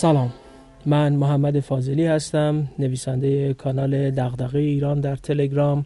[0.00, 0.32] سلام.
[0.86, 5.84] من محمد فاضلی هستم نویسنده کانال دغدغه ایران در تلگرام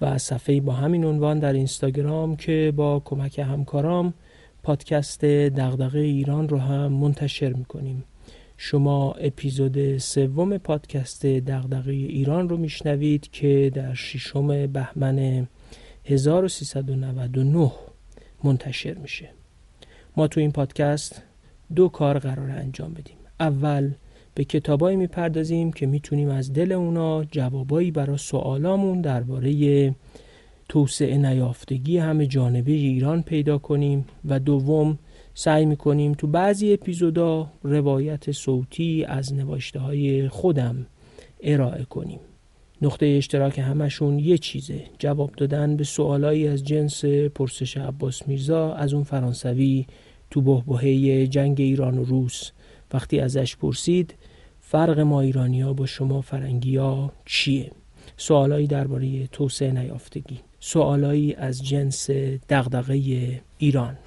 [0.00, 4.14] و صفحه با همین عنوان در اینستاگرام که با کمک همکارام
[4.62, 8.04] پادکست دغدغه ایران رو هم منتشر می‌کنیم.
[8.56, 15.48] شما اپیزود سوم پادکست دغدغه ایران رو میشنوید که در ششم بهمن
[16.04, 17.72] 1399
[18.44, 19.28] منتشر میشه.
[20.16, 21.22] ما تو این پادکست
[21.74, 23.21] دو کار قرار انجام بدیم.
[23.42, 23.90] اول.
[24.34, 29.94] به کتابایی می‌پردازیم که می‌تونیم از دل اونا جوابایی برای سوالامون درباره
[30.68, 34.04] توسعه نیافتگی همه جانبه ایران پیدا کنیم.
[34.24, 34.98] و دوم
[35.34, 40.86] سعی می‌کنیم تو بعضی اپیزودا روایت صوتی از نوشته های خودم
[41.42, 42.20] ارائه کنیم.
[42.82, 44.80] نقطه اشتراک همشون یه چیزه.
[44.98, 49.86] جواب دادن به سوالایی از جنس پرسش عباس میرزا از اون فرانسوی
[50.30, 52.50] تو بهبهه جنگ ایران و روس.
[52.92, 54.14] وقتی ازش پرسید
[54.60, 57.70] فرق ما ایرانی ها با شما فرنگی ها چیه؟
[58.16, 62.10] سوالایی درباره توسعه نیافتگی سوالایی از جنس
[62.48, 62.94] دغدغه
[63.58, 63.98] ایران.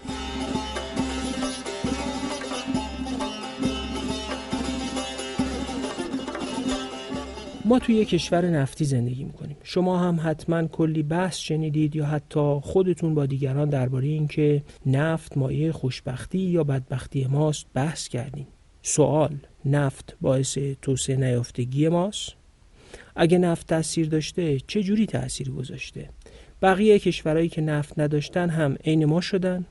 [7.66, 9.58] ما توی یک کشور نفتی زندگی می‌کنیم.
[9.64, 15.72] شما هم حتما کلی بحث شنیدید یا حتی خودتون با دیگران درباره اینکه نفت مایه
[15.72, 18.48] خوشبختی یا بدبختی ماست بحث کردیم.
[18.88, 22.34] سوال نفت باعث توسعه نیافتگی ماست؟
[23.16, 26.10] اگه نفت تاثیر داشته چه جوری تاثیر گذاشته؟
[26.62, 29.66] بقیه کشورهایی که نفت نداشتن هم عین ما شدن؟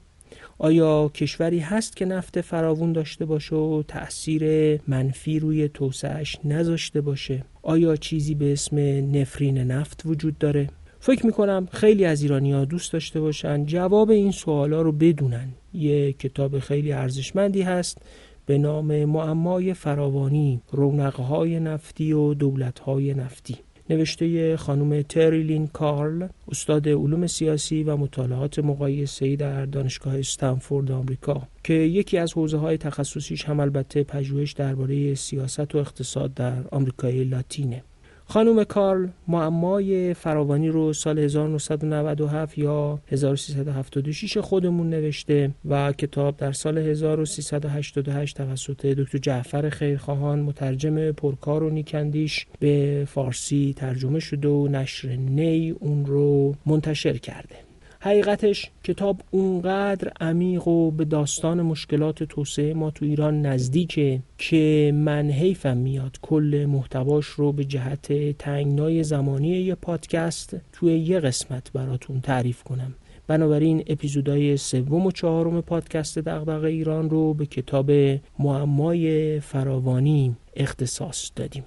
[0.59, 4.45] آیا کشوری هست که نفت فراوون داشته باشه و تأثیر
[4.89, 8.79] منفی روی توسعهش نذاشته باشه؟ آیا چیزی به اسم
[9.17, 10.69] نفرین نفت وجود داره؟
[11.01, 15.49] فکر می‌کنم خیلی از ایرانی ها دوست داشته باشن جواب این سوالا رو بدونن.
[15.75, 17.99] یه کتاب خیلی ارزشمندی هست
[18.47, 23.57] به نام معمای فراوانی رونقهای نفتی و دولتهای نفتی.
[23.91, 31.75] نوشته خانم تریلین کارل استاد علوم سیاسی و مطالعات مقایسه‌ای در دانشگاه استنفورد آمریکا که
[31.75, 37.83] یکی از حوزه های تخصصیش هم البته پژوهش درباره سیاست و اقتصاد در آمریکای لاتینه.
[38.27, 46.79] خانم کارل معمای فراوانی رو سال 1997 یا 1376 خودمون نوشته و کتاب در سال
[46.79, 55.09] 1388 توسط دکتر جعفر خیرخواهان مترجم پرکار و نیکندیش به فارسی ترجمه شده و نشر
[55.09, 57.74] نی اون رو منتشر کرده.
[58.05, 65.31] حقیقتش کتاب اونقدر عمیق و به داستان مشکلات توسعه ما تو ایران نزدیکه که من
[65.31, 72.21] حیفم میاد کل محتواش رو به جهت تنگنای زمانی یه پادکست توی یه قسمت براتون
[72.21, 72.95] تعریف کنم.
[73.27, 77.91] بنابراین اپیزودهای سوم و چهارم پادکست دغدغه ایران رو به کتاب
[78.39, 81.65] معمای فراوانی اختصاص دادیم.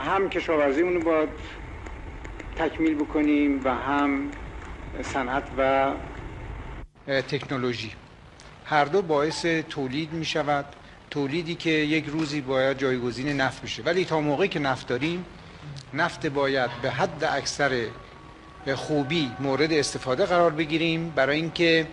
[0.00, 1.28] هم کشاورزیمون رو باید
[2.56, 4.30] تکمیل بکنیم و هم
[5.02, 5.92] صنعت و
[7.06, 7.92] تکنولوژی.
[8.64, 10.66] هر دو باعث تولید می شود.
[11.10, 13.82] تولیدی که یک روزی باید جایگزین نفت بشه.
[13.82, 15.24] ولی تا موقعی که نفت داریم
[15.94, 17.86] نفت باید به حد اکثر
[18.74, 21.10] خوبی مورد استفاده قرار بگیریم.
[21.10, 21.86] برای اینکه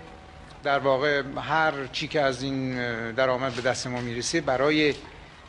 [0.63, 2.75] در واقع هر چی که از این
[3.11, 4.93] درآمد به دست ما می‌رسه برای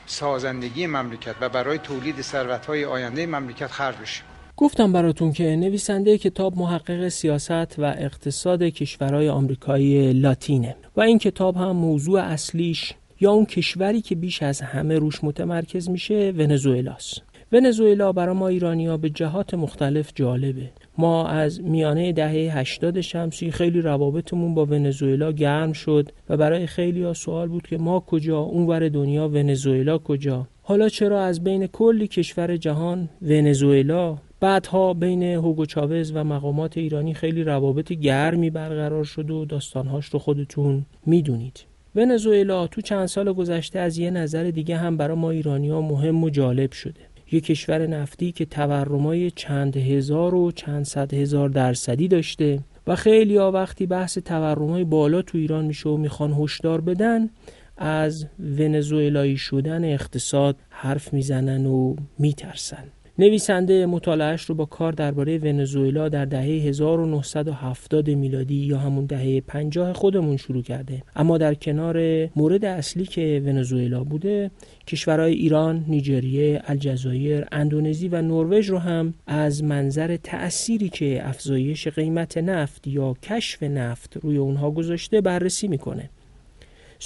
[0.07, 4.23] سازندگی مملکت و برای تولید ثروت‌های آینده مملکت خرج بشه.
[4.57, 11.57] گفتم براتون که نویسنده کتاب محقق سیاست و اقتصاد کشورهای آمریکایی لاتینه و این کتاب
[11.57, 17.23] هم موضوع اصلیش یا اون کشوری که بیش از همه روش متمرکز میشه ونزوئلاست.
[17.53, 20.71] ونزوئلا برای ما ایرانیا به جهات مختلف جالبه.
[20.99, 27.03] ما از میانه دهه 80 شمسی خیلی روابطمون با ونزوئلا گرم شد و برای خیلی
[27.03, 32.09] ها سوال بود که ما کجا اونور دنیا ونزوئلا کجا؟ حالا چرا از بین کلی
[32.09, 39.31] کشور جهان ونزوئلا بعدها بین هوگو چاوز و مقامات ایرانی خیلی روابط گرمی برقرار شد
[39.31, 41.65] و داستانهاش رو خودتون می‌دونید.
[41.97, 46.25] ونزوئلا تو چند سال گذشته از یه نظر دیگه هم برای ما ایرانی ها مهم
[46.25, 47.01] و جالب شده.
[47.33, 53.37] یه کشور نفتی که تورمای چند هزار و چند صد هزار درصدی داشته و خیلی
[53.37, 57.31] ها وقتی بحث تورمای بالا تو ایران میشه و می‌خوان هشدار بدن
[57.77, 58.27] از
[58.59, 62.85] ونزوئلایی شدن اقتصاد حرف می‌زنن و میترسن.
[63.19, 69.93] نویسنده مطالعهش رو با کار درباره ونزوئلا در دهه 1970 میلادی یا همون دهه 50
[69.93, 71.03] خودمون شروع کرده.
[71.17, 74.51] اما در کنار مورد اصلی که ونزوئلا بوده
[74.87, 82.39] کشورهای ایران، نیجریه، الجزایر، اندونزی و نروژ رو هم از منظر تأثیری که افزایش قیمت
[82.39, 86.11] نفت یا کشف نفت روی اونها گذاشته بررسی می‌کنه.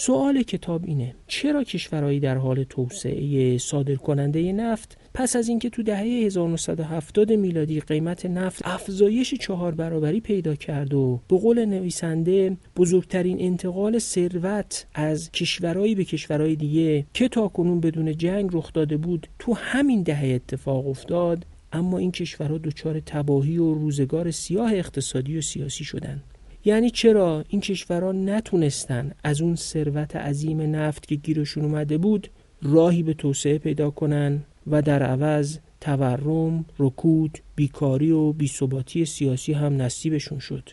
[0.00, 5.83] سوال کتاب اینه چرا کشورهایی در حال توسعه صادر کننده نفت پس از اینکه تو
[5.83, 13.41] دهه 1970 میلادی قیمت نفت افزایش چهار برابری پیدا کرد و به قول نویسنده بزرگترین
[13.41, 19.27] انتقال ثروت از کشورهایی به کشورهای دیگه که تا کنون بدون جنگ رخ داده بود
[19.39, 25.41] تو همین دهه اتفاق افتاد اما این کشورها دچار تباهی و روزگار سیاه اقتصادی و
[25.41, 26.23] سیاسی شدند
[26.65, 32.31] یعنی چرا این کشورها نتونستن از اون ثروت عظیم نفت که گیرشون اومده بود
[32.63, 39.83] راهی به توسعه پیدا کنن و در عوض تورم، رکود، بیکاری و بیثباتی سیاسی هم
[39.83, 40.71] نصیبشون شد.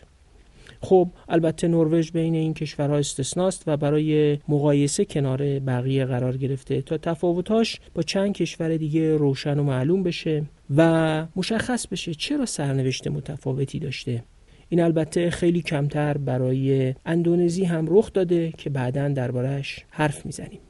[0.80, 6.98] خب البته نروژ بین این کشورها استثناست و برای مقایسه کنار بقیه قرار گرفته تا
[6.98, 10.44] تفاوتاش با چند کشور دیگه روشن و معلوم بشه
[10.76, 14.24] و مشخص بشه چرا سرنوشت متفاوتی داشته
[14.68, 20.60] این البته خیلی کمتر برای اندونزی هم رخ داده که بعدا دربارش حرف می‌زنیم.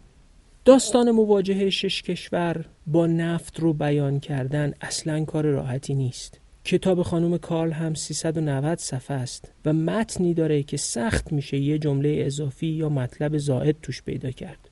[0.64, 6.40] داستان مواجهه شش کشور با نفت رو بیان کردن اصلا کار راحتی نیست.
[6.64, 12.22] کتاب خانم کارل هم 390 صفحه است و متنی داره که سخت میشه یه جمله
[12.26, 14.70] اضافی یا مطلب زائد توش پیدا کرد.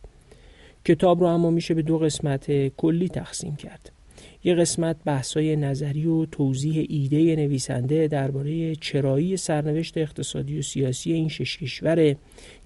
[0.84, 3.94] کتاب رو اما میشه به دو قسمت کلی تقسیم کرد.
[4.46, 11.29] یه قسمت بحثای نظری و توضیح ایده نویسنده درباره چرایی سرنوشت اقتصادی و سیاسی این
[11.29, 12.17] شش کشوره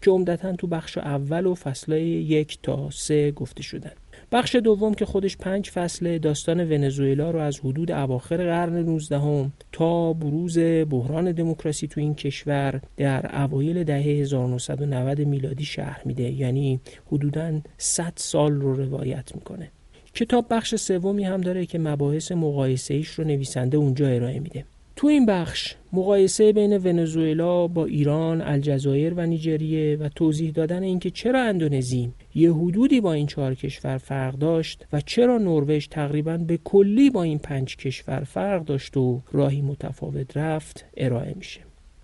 [0.03, 3.93] که عمدتا تو بخش اول و فصلهای یک تا سه گفته شدن.
[4.33, 9.53] بخش دوم که خودش پنج فصل داستان ونزوئلا رو از حدود اواخر قرن 19 هم
[9.73, 10.59] تا بروز
[10.91, 16.31] بحران دموکراسی تو این کشور در اوایل دهه 1990 میلادی شهر میده.
[16.33, 19.71] یعنی حدوداً 100 سال رو روایت می‌کنه.
[20.15, 24.65] کتاب بخش سومی هم داره که مباحث مقایسه ایش رو نویسنده اونجا ارائه میده
[24.99, 31.11] تو این بخش مقایسه بین ونزوئلا با ایران، الجزایر و نیجریه و توضیح دادن اینکه
[31.11, 36.59] چرا اندونزی یه حدودی با این چهار کشور فرق داشت و چرا نروژ تقریبا به
[36.65, 41.61] کلی با این پنج کشور فرق داشت و راهی متفاوت رفت ارائه میشه.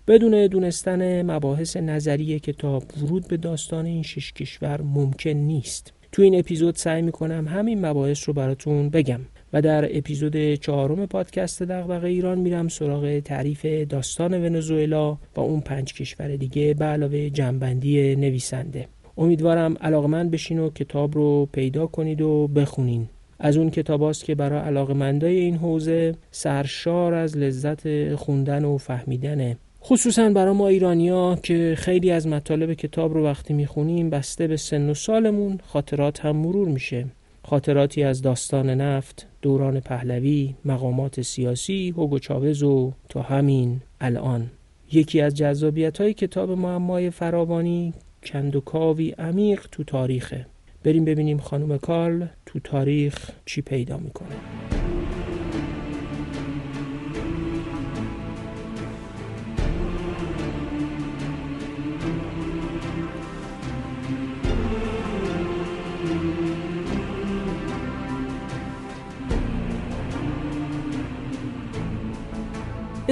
[0.07, 5.93] بدون دونستن مباحث نظری کتاب ورود به داستان این شش کشور ممکن نیست.
[6.15, 9.19] تو این اپیزود سعی می‌کنم همین مباحث رو براتون بگم
[9.53, 15.93] و در اپیزود چهارم پادکست دغدغه ایران میرم سراغ تعریف داستان ونزوئلا و اون پنج
[15.93, 18.87] کشور دیگه به علاوه جنبندی نویسنده.
[19.17, 23.09] امیدوارم علاقمند بشین و کتاب رو پیدا کنید و بخونین.
[23.39, 29.57] از اون کتاب است که برای علاقمندای این حوزه سرشار از لذت خوندن و فهمیدنه
[29.87, 34.89] خصوصا برای ما ایرانیا که خیلی از مطالب کتاب رو وقتی می‌خونیم بسته به سن
[34.89, 37.05] و سالمون خاطرات هم مرور میشه.
[37.43, 44.51] خاطراتی از داستان نفت، دوران پهلوی، مقامات سیاسی، هوگو چاوز و تا همین الان.
[44.91, 47.93] یکی از جذابیت های کتاب معمای فراوانی
[48.23, 50.45] کندوکاوی عمیق تو تاریخه.
[50.83, 54.35] بریم ببینیم خانم کارل تو تاریخ چی پیدا می‌کنه.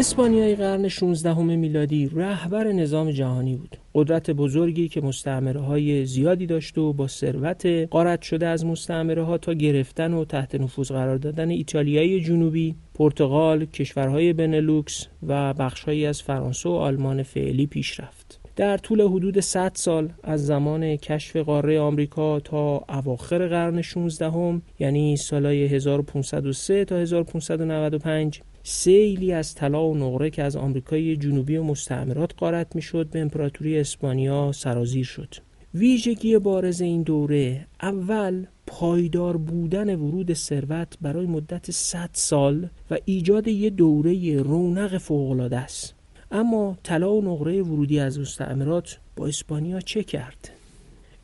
[0.04, 3.78] اسپانیای قرن 16 میلادی رهبر نظام جهانی بود.
[3.96, 9.38] قدرت بزرگی که مستعمره های زیادی داشت و با ثروت قارت شده از مستعمره ها
[9.38, 16.22] تا گرفتن و تحت نفوذ قرار دادن ایتالیای جنوبی پرتغال کشورهای بنلوکس و بخشهایی از
[16.22, 18.40] فرانسه و آلمان فعلی پیش رفت.
[18.56, 24.62] در طول حدود 100 سال از زمان کشف قاره آمریکا تا اواخر قرن 16 هم
[24.80, 31.64] یعنی سالهای 1503 تا 1595 سیلی از طلا و نقره که از آمریکای جنوبی و
[31.64, 35.36] مستعمرات غارت می‌شد به امپراتوری اسپانیا سرازیر شد.
[35.74, 43.48] ویژگی بارز این دوره اول پایدار بودن ورود ثروت برای مدت 100 سال و ایجاد
[43.48, 45.96] یه دوره رونق فوق‌العاده است.
[46.32, 50.50] اما طلا و نقره ورودی از مستعمرات با اسپانیا چه کرد؟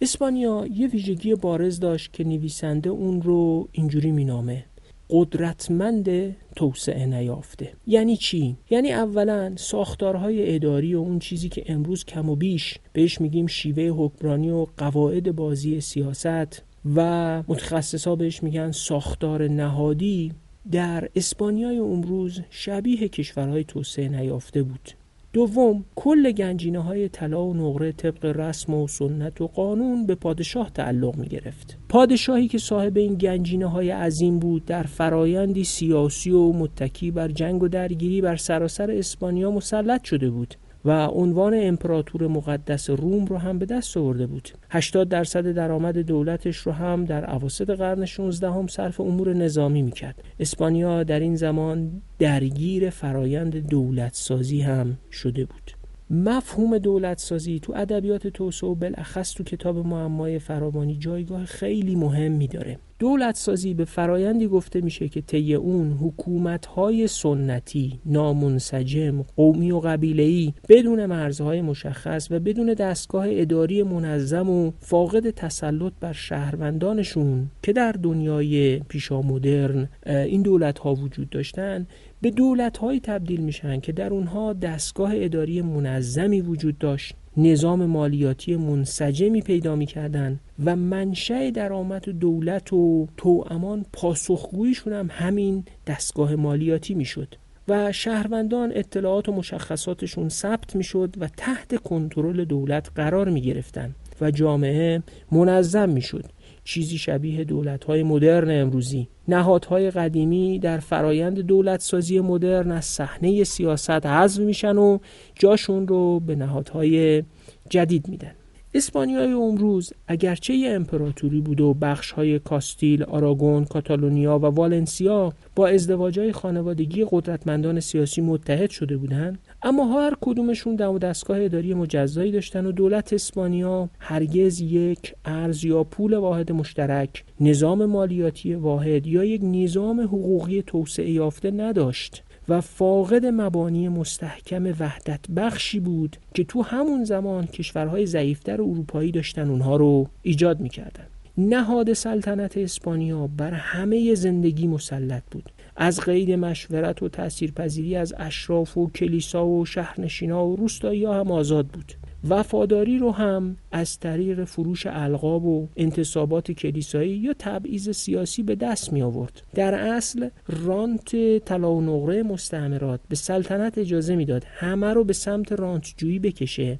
[0.01, 4.65] اسپانیا یه ویژگی بارز داشت که نویسنده اون رو اینجوری مینامه.
[5.09, 7.73] قدرتمند توسعه نیافته.
[7.87, 13.21] یعنی چی؟ یعنی اولا ساختارهای اداری و اون چیزی که امروز کم و بیش بهش
[13.21, 16.63] میگیم شیوه حکمرانی و قواعد بازی سیاست
[16.95, 20.31] و متخصصا بهش میگن ساختار نهادی
[20.71, 24.91] در اسپانیای امروز شبیه کشورهای توسعه نیافته بود.
[25.33, 30.69] دوم کل گنجینه های طلا و نقره طبق رسم و سنت و قانون به پادشاه
[30.69, 36.53] تعلق می گرفت پادشاهی که صاحب این گنجینه های عظیم بود در فرایندی سیاسی و
[36.53, 40.55] متکی بر جنگ و درگیری بر سراسر اسپانیا مسلط شده بود.
[40.85, 44.49] و عنوان امپراتور مقدس روم رو هم به دست آورده بود.
[44.69, 50.23] 80 درصد درآمد دولتش رو هم در اواسط قرن 16 هم صرف امور نظامی می‌کرد.
[50.39, 55.78] اسپانیا در این زمان درگیر فرایند دولت سازی هم شده بود.
[56.09, 62.47] مفهوم دولت سازی تو ادبیات توسعه و بالاخص تو کتاب معمای فراوانی جایگاه خیلی مهمی
[62.47, 62.79] داره.
[62.99, 69.79] دولت سازی به فرایندی گفته میشه که طی اون حکومت های سنتی نامنسجم قومی و
[69.79, 77.73] قبیله‌ای بدون مرزهای مشخص و بدون دستگاه اداری منظم و فاقد تسلط بر شهروندانشون که
[77.73, 81.87] در دنیای پیشا مدرن این دولت ها وجود داشتن
[82.21, 88.55] به دولت های تبدیل میشن که در اونها دستگاه اداری منظمی وجود داشت نظام مالیاتی
[88.55, 97.35] منسجمی پیدا می‌کردن و منشأ درآمد دولت و توامان پاسخگوییشون هم همین دستگاه مالیاتی می‌شد
[97.67, 104.31] و شهروندان اطلاعات و مشخصاتشون ثبت می‌شد و تحت کنترل دولت قرار می گرفتن و
[104.31, 106.25] جامعه منظم می‌شد.
[106.69, 109.07] چیزی شبیه دولت‌های مدرن امروزی.
[109.27, 114.97] نهادهای قدیمی در فرایند دولت سازی مدرن از صحنه سیاست حذف میشن و
[115.35, 117.23] جاشون رو به نهادهای
[117.69, 118.31] جدید میدن.
[118.73, 125.67] اسپانیای امروز اگرچه یه امپراتوری بود و بخش های کاستیل، آراگون، کاتالونیا و والنسیا با
[125.67, 132.31] ازدواجهای خانوادگی قدرتمندان سیاسی متحد شده بودند اما هر کدومشون دم و دستگاه اداری مجزایی
[132.31, 139.23] داشتن و دولت اسپانیا هرگز یک ارز یا پول واحد مشترک نظام مالیاتی واحد یا
[139.23, 142.23] یک نظام حقوقی توسعه یافته نداشت.
[142.49, 149.49] و فاقد مبانی مستحکم وحدت بخشی بود که تو همون زمان کشورهای ضعیفتر اروپایی داشتن
[149.49, 151.05] اونها رو ایجاد می‌کردن.
[151.37, 155.51] نهاد سلطنت اسپانیا بر همه زندگی مسلط بود.
[155.75, 161.67] از قید مشورت و تاثیرپذیری از اشراف و کلیسا و شهرنشینا و روستایی هم آزاد
[161.67, 161.93] بود.
[162.27, 168.93] وفاداری رو هم از طریق فروش القاب و انتصابات کلیسایی یا تبعیض سیاسی به دست
[168.93, 169.41] می آورد.
[169.55, 175.51] در اصل رانت طلا و نقره مستعمرات به سلطنت اجازه می‌داد همه رو به سمت
[175.51, 176.79] رانت جویی بکشه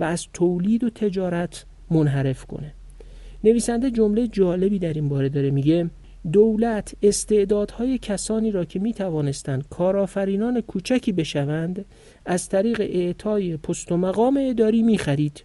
[0.00, 2.74] و از تولید و تجارت منحرف کنه.
[3.44, 5.90] نویسنده جمله جالبی در این باره داره میگه
[6.32, 11.84] دولت استعدادهای کسانی را که می توانستند کارآفرینان کوچکی بشوند
[12.26, 15.44] از طریق اعطای پست و مقام اداری می خرید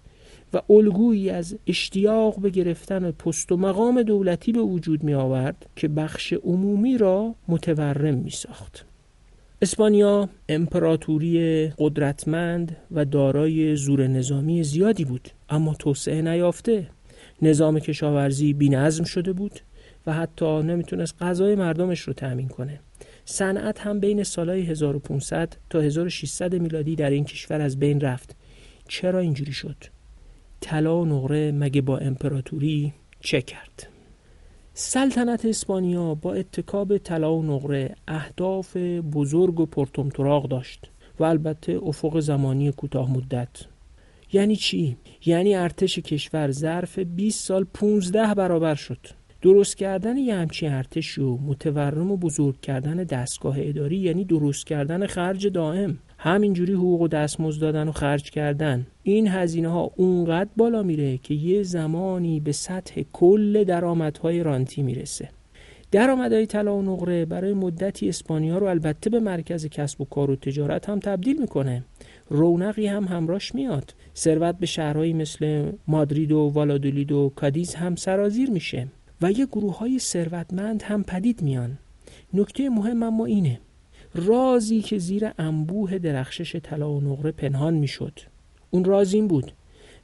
[0.53, 5.87] و الگویی از اشتیاق به گرفتن پست و مقام دولتی به وجود می آورد که
[5.87, 8.85] بخش عمومی را متورم می ساخت.
[9.61, 16.87] اسپانیا امپراتوری قدرتمند و دارای زور نظامی زیادی بود اما توسعه نیافته
[17.41, 19.59] نظام کشاورزی بینظم شده بود
[20.07, 22.79] و حتی نمی‌تونست غذای مردمش رو تأمین کنه.
[23.25, 28.35] صنعت هم بین سالهای 1500 تا 1600 میلادی در این کشور از بین رفت.
[28.87, 29.77] چرا اینجوری شد؟
[30.61, 33.87] طلا و نقره مگه با امپراتوری چه کرد؟
[34.73, 38.77] سلطنت اسپانیا با اتکاب طلا و نقره اهداف
[39.13, 43.49] بزرگ و پرتمطراق داشت و البته افق زمانی کوتاه مدت.
[44.33, 49.07] یعنی چی؟ یعنی ارتش کشور ظرف 20 سال 15 برابر شد.
[49.45, 55.07] درست کردن یه همچین ارتش و متورم و بزرگ کردن دستگاه اداری یعنی درست کردن
[55.07, 55.97] خرج دائم.
[56.17, 58.87] همینجوری حقوق و دستمزد دادن و خرج کردن.
[59.03, 65.29] این هزینه ها اونقدر بالا میره که یه زمانی به سطح کل درآمدهای رانتی می‌رسه.
[65.91, 70.35] درآمدهای طلا و نقره برای مدتی اسپانیا رو البته به مرکز کسب و کار و
[70.35, 71.83] تجارت هم تبدیل می‌کنه.
[72.29, 73.93] رونقی هم همراش میاد.
[74.15, 78.87] ثروت به شهرهایی مثل مادرید و والادولید و کادیز هم سرازیر میشه.
[79.21, 81.77] و یه گروه های ثروتمند هم پدید میان.
[82.33, 83.59] نکته مهم اما اینه
[84.15, 88.19] رازی که زیر انبوه درخشش طلا و نقره پنهان می‌شد.
[88.71, 89.51] اون راز این بود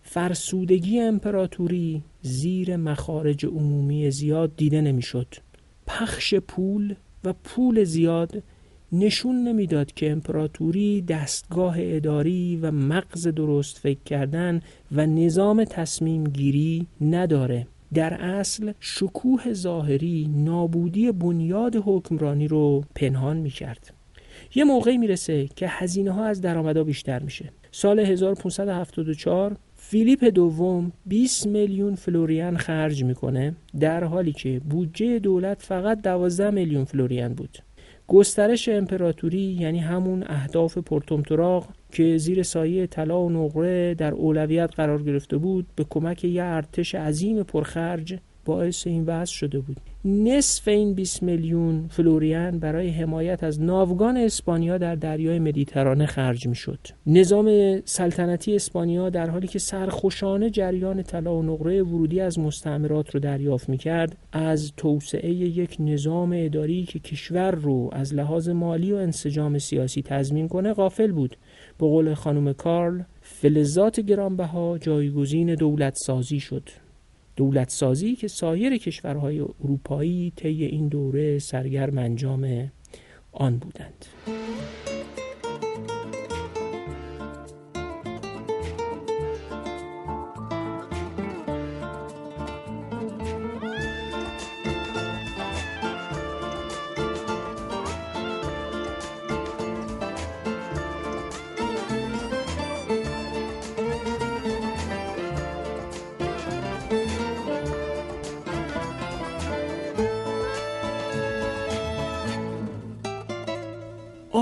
[0.01, 5.27] فرسودگی امپراتوری زیر مخارج عمومی زیاد دیده نمی‌شد.
[5.88, 8.44] پخش پول و پول زیاد
[8.91, 16.88] نشون نمی‌داد که امپراتوری دستگاه اداری و مغز درست فکر کردن و نظام تصمیم گیری
[17.01, 17.68] نداره.
[17.93, 23.93] در اصل شکوه ظاهری نابودی بنیاد حکمرانی رو پنهان می کرد.
[24.55, 27.51] یه موقعی می‌رسه که هزینه ها از درآمدا بیشتر میشه.
[27.71, 36.01] سال 1574 فیلیپ دوم 20 میلیون فلوریان خرج می‌کنه در حالی که بودجه دولت فقط
[36.01, 37.57] 12 میلیون فلوریان بود.
[38.08, 45.03] گسترش امپراتوری یعنی همون اهداف پرتمطراق که زیر سایه طلا و نقره در اولویت قرار
[45.03, 50.93] گرفته بود به کمک یه ارتش عظیم پرخرج باعث این وضع شده بود نصف این
[50.93, 56.79] 20 میلیون فلوریان برای حمایت از ناوگان اسپانیا در دریای مدیترانه خرج می‌شد.
[57.07, 63.19] نظام سلطنتی اسپانیا در حالی که سرخوشانه جریان طلا و نقره ورودی از مستعمرات رو
[63.19, 69.57] دریافت می‌کرد از توسعه یک نظام اداری که کشور رو از لحاظ مالی و انسجام
[69.57, 71.38] سیاسی تضمین کنه غافل بود.
[71.77, 76.69] به قول خانم کارل فلزات گرانبها جایگزین دولت سازی شد
[77.35, 82.71] دولت سازی که سایر کشورهای اروپایی طی این دوره سرگرم انجام
[83.31, 84.05] آن بودند.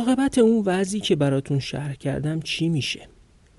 [0.10, 3.08] عاقبت اون وضعی که براتون شرح کردم چی میشه؟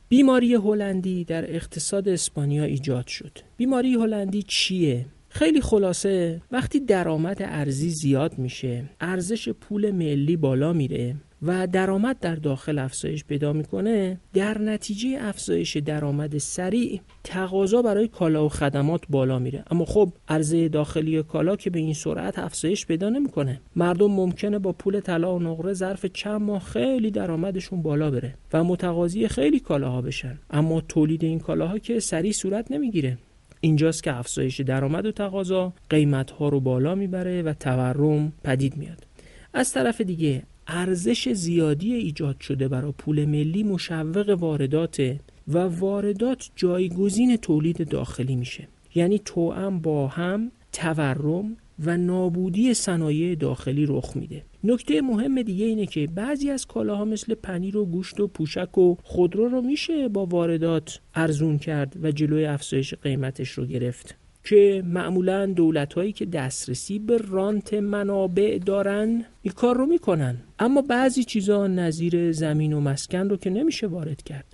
[0.09, 3.39] بیماری هلندی در اقتصاد اسپانیا ایجاد شد.
[3.57, 11.17] بیماری هلندی چیه؟ خیلی خلاصه وقتی درآمد ارزی زیاد میشه ارزش پول ملی بالا میره.
[11.43, 18.47] و درآمد در داخل افزایش پیدا می‌کنه در نتیجه افزایش درآمد سریع تقاضا برای کالا
[18.47, 19.65] و خدمات بالا میره.
[19.71, 23.61] اما خب عرضه داخلی کالا که به این سرعت افزایش پیدا نمی‌کنه.
[23.77, 28.65] مردم ممکنه با پول طلا و نقره ظرف چند ماه خیلی درآمدشون بالا بره و
[28.65, 30.39] متقاضی خیلی کالاها بشن.
[30.51, 33.19] اما تولید این کالاها که سریع صورت نمی‌گیره.
[33.61, 39.07] اینجاست که افزایش درآمد و تقاضا قیمت ها رو بالا می‌بره و تورم پدید میاد.
[39.55, 45.17] از طرف دیگه ارزش زیادی ایجاد شده برای پول ملی مشوق واردات
[45.49, 48.69] و واردات جایگزین تولید داخلی میشه.
[48.95, 54.45] یعنی توأم با هم تورم و نابودی صنایع داخلی رخ میده.
[54.65, 58.97] نکته مهم دیگه اینه که بعضی از کالاها مثل پنیر و گوشت و پوشک و
[59.03, 64.17] خودرو رو میشه با واردات ارزون کرد و جلوی افزایش قیمتش رو گرفت.
[64.45, 70.37] که معمولا دولت هایی که دسترسی به رانت منابع دارن این کار رو می‌کنن.
[70.59, 74.45] اما بعضی چیزها نظیر زمین و مسکن رو که نمیشه وارد کرد.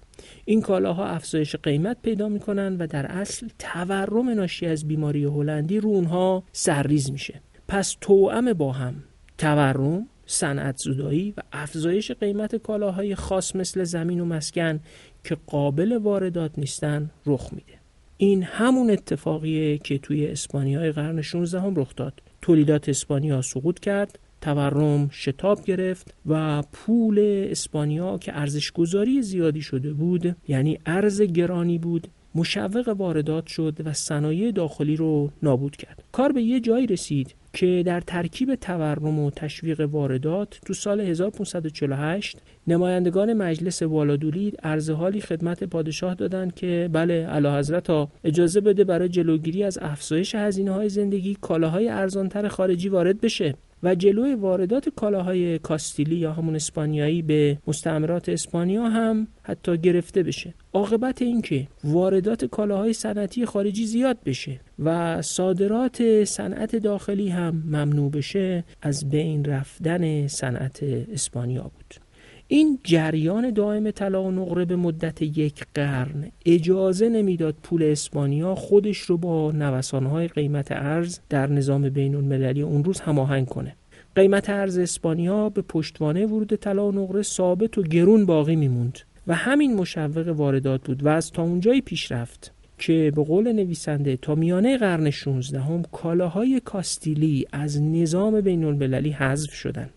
[0.44, 5.88] این کالاها افزایش قیمت پیدا می‌کنن و در اصل تورم ناشی از بیماری هلندی رو
[5.88, 7.40] اونها سرریز میشه.
[7.68, 8.94] پس توأم با هم
[9.38, 14.80] تورم صنعت زدایی و افزایش قیمت کالاهای خاص مثل زمین و مسکن
[15.24, 17.75] که قابل واردات نیستن رخ میده.
[18.18, 22.22] این همون اتفاقیه که توی اسپانیای قرن 16 هم رخ داد.
[22.42, 29.92] تولیدات اسپانیا سقوط کرد تورم شتاب گرفت و پول اسپانیا که ارزش گذاری زیادی شده
[29.92, 36.04] بود یعنی ارز گرانی بود مشوق واردات شد و صنایع داخلی رو نابود کرد.
[36.12, 42.38] کار به یه جایی رسید که در ترکیب تورم و تشویق واردات تو سال 1548
[42.66, 48.84] نمایندگان مجلس والادولید عرض حالی خدمت پادشاه دادند که بله اعلی حضرت ها اجازه بده
[48.84, 53.54] برای جلوگیری از افزایش هزینه های زندگی کالاهای ارزانتر خارجی وارد بشه.
[53.82, 60.54] و جلوی واردات کالاهای کاستیلی یا همون اسپانیایی به مستعمرات اسپانیا هم حتی گرفته بشه.
[60.72, 68.64] عاقبت اینکه واردات کالاهای صنعتی خارجی زیاد بشه و صادرات صنعت داخلی هم ممنوع بشه
[68.82, 72.05] از بین رفتن صنعت اسپانیا بود.
[72.48, 78.98] این جریان دائم طلا و نقره به مدت یک قرن اجازه نمی‌داد پول اسپانیا خودش
[78.98, 83.76] رو با نوسانهای قیمت ارز در نظام بین المللی اون روز هماهنگ کنه.
[84.14, 89.34] قیمت ارز اسپانیا به پشتوانه ورود طلا و نقره ثابت و گرون باقی میموند و
[89.34, 94.34] همین مشوق واردات بود و از تا اونجایی پیش رفت که به قول نویسنده تا
[94.34, 99.90] میانه قرن 16 هم کالاهای کاستیلی از نظام بین المللی حذف شدند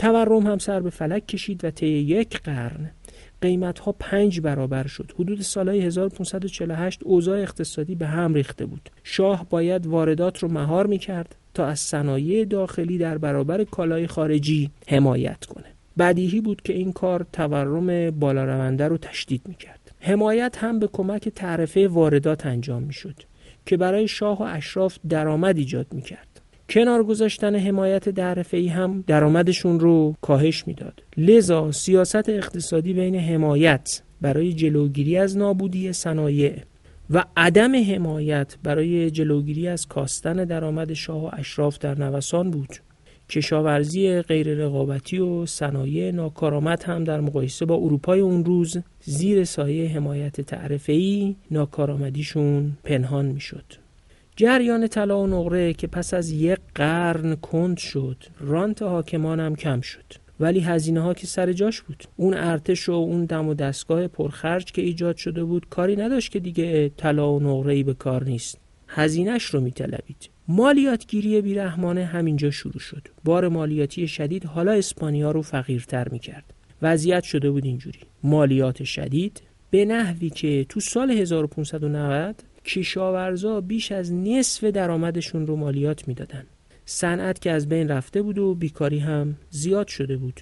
[0.00, 2.90] تورم هم سر به فلک کشید و طی یک قرن
[3.40, 5.12] قیمت ها پنج برابر شد.
[5.18, 8.90] حدود سالهای 1548 اوضاع اقتصادی به هم ریخته بود.
[9.02, 14.70] شاه باید واردات رو مهار می کرد تا از صنایع داخلی در برابر کالای خارجی
[14.88, 15.66] حمایت کنه.
[15.98, 20.86] بدیهی بود که این کار تورم بالا رونده رو تشدید می کرد حمایت هم به
[20.92, 23.14] کمک تعرفه واردات انجام می شد
[23.66, 26.29] که برای شاه و اشراف درآمد ایجاد می کرد
[26.70, 31.02] کنار گذاشتن حمایت در ای هم درآمدشون رو کاهش می‌داد.
[31.16, 36.54] لذا سیاست اقتصادی بین حمایت برای جلوگیری از نابودی صنایع
[37.10, 42.76] و عدم حمایت برای جلوگیری از کاستن درآمد شاه و اشراف در نوسان بود.
[43.28, 49.88] کشاورزی غیر رقابتی و صنایع ناکارآمد هم در مقایسه با اروپای اون روز زیر سایه
[49.88, 53.89] حمایت تعرفه‌ای ناکارآمدیشون پنهان می‌شد.
[54.40, 59.80] جریان طلا و نقره که پس از یک قرن کند شد رانت حاکمان هم کم
[59.80, 60.04] شد.
[60.40, 62.04] ولی هزینه ها که سر جاش بود.
[62.16, 66.40] اون ارتش و اون دم و دستگاه پرخرج که ایجاد شده بود کاری نداشت که
[66.40, 68.58] دیگه طلا و نقره ای به کار نیست.
[68.88, 70.30] هزینهش رو میطلبید.
[70.48, 73.08] مالیاتگیری بیرحمانه همینجا شروع شد.
[73.24, 76.54] بار مالیاتی شدید حالا اسپانیا رو فقیرتر می‌کرد.
[76.82, 78.00] وضعیت شده بود اینجوری.
[78.22, 86.08] مالیات شدید به نحوی که تو سال 1590 کشاورزا بیش از نصف درآمدشون رو مالیات
[86.08, 86.46] می‌دادن.
[86.84, 90.40] صنعت که از بین رفته بود و بیکاری هم زیاد شده بود.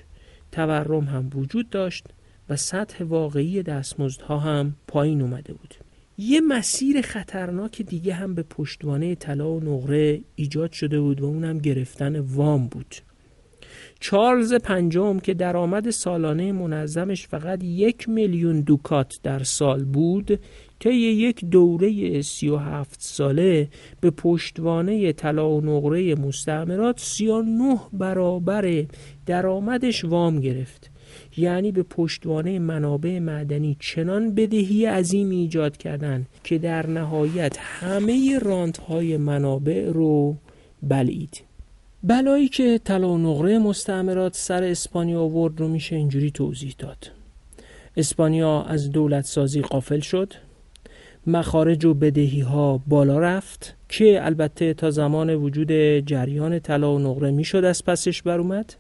[0.53, 2.07] تورم هم وجود داشت
[2.49, 5.75] و سطح واقعی دستمزدها هم پایین اومده بود.
[6.19, 11.59] یه مسیر خطرناک دیگه هم به پشتوانه طلا و نقره ایجاد شده بود و اونم
[11.59, 12.95] گرفتن وام بود.
[14.01, 20.41] چارلز پنجم که درآمد سالانه منظمش فقط یک میلیون دوکات در سال بود
[20.81, 23.69] طی یک دوره سی و هفت ساله
[24.01, 28.85] به پشتوانه طلا و نقره مستعمرات سی و نه برابر
[29.27, 30.91] درآمدش وام گرفت.
[31.37, 38.79] یعنی به پشتوانه منابع معدنی چنان بدهی عظیم ایجاد کردند که در نهایت همه رانت
[38.79, 40.37] های منابع رو
[40.83, 41.41] بلید
[42.03, 47.11] بلایی که طلا و نقره مستعمرات سر اسپانیا آورد رو میشه اینجوری توضیح داد.
[47.97, 50.35] اسپانیا از دولت سازی قافل شد.
[51.27, 55.73] مخارج و بدهی ها بالا رفت که البته تا زمان وجود
[56.07, 58.75] جریان طلا و نقره می‌شد از پسش بر اومد.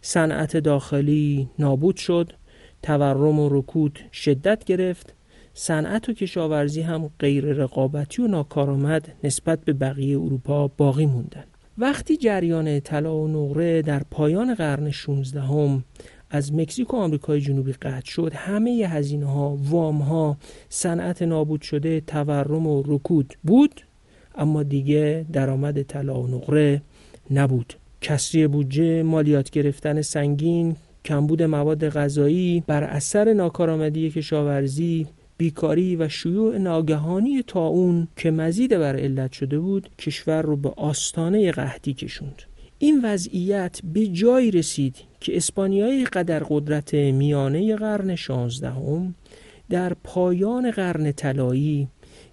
[0.00, 2.32] صنعت داخلی نابود شد
[2.82, 5.14] تورم و رکود شدت گرفت.
[5.54, 11.44] صنعت و کشاورزی هم غیر رقابتی و ناکارآمد نسبت به بقیه اروپا باقی موندن.
[11.78, 15.84] وقتی جریان طلا و نقره در پایان قرن 16 هم
[16.34, 18.32] از مکزیک و آمریکای جنوبی قطع شد.
[18.34, 20.36] همه هزینه ها وام ها
[20.68, 23.80] صنعت نابود شده تورم و رکود بود
[24.34, 26.82] اما دیگه درآمد طلا و نقره
[27.30, 27.74] نبود.
[28.00, 36.58] کسری بودجه مالیات گرفتن سنگین کمبود مواد غذایی بر اثر ناکارآمدی کشاورزی بیکاری و شیوع
[36.58, 42.42] ناگهانی اون که مزید بر علت شده بود کشور رو به آستانه قحطی کشوند.
[42.82, 49.14] این وضعیت به جایی رسید که اسپانیایی قدر قدرت میانه قرن شانزدهم
[49.70, 51.88] در پایان قرن طلایی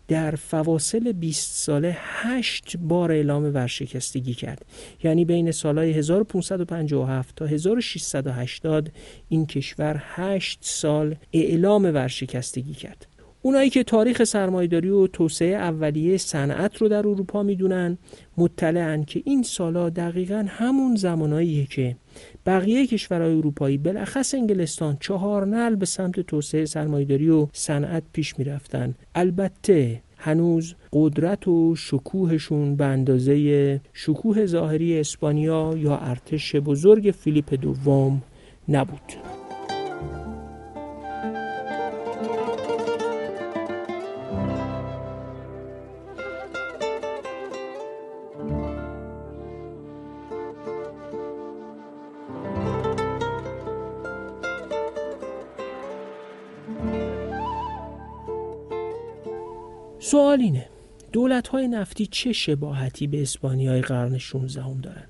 [0.07, 4.65] در فواصل 20 ساله 8 بار اعلام ورشکستگی کرد.
[5.03, 8.91] یعنی بین سالهای 1557 تا 1680
[9.29, 13.08] این کشور 8 سال اعلام ورشکستگی کرد.
[13.41, 17.97] اونایی که تاریخ سرمایداری و توسعه اولیه صنعت رو در اروپا می‌دونن
[18.37, 21.95] مطلعن که این سالا دقیقا همون زماناییه که
[22.45, 28.95] بقیه کشورهای اروپایی بالاخص انگلستان چهار نل به سمت توسعه سرمایداری و صنعت پیش می‌رفتن.
[29.15, 38.21] البته هنوز قدرت و شکوهشون به اندازه شکوه ظاهری اسپانیا یا ارتش بزرگ فیلیپ دوم
[38.69, 39.38] نبود.
[60.11, 60.65] سوال اینه.
[61.11, 65.03] دولت های نفتی چه شباهتی به اسپانیای قرن 16 هم دارن؟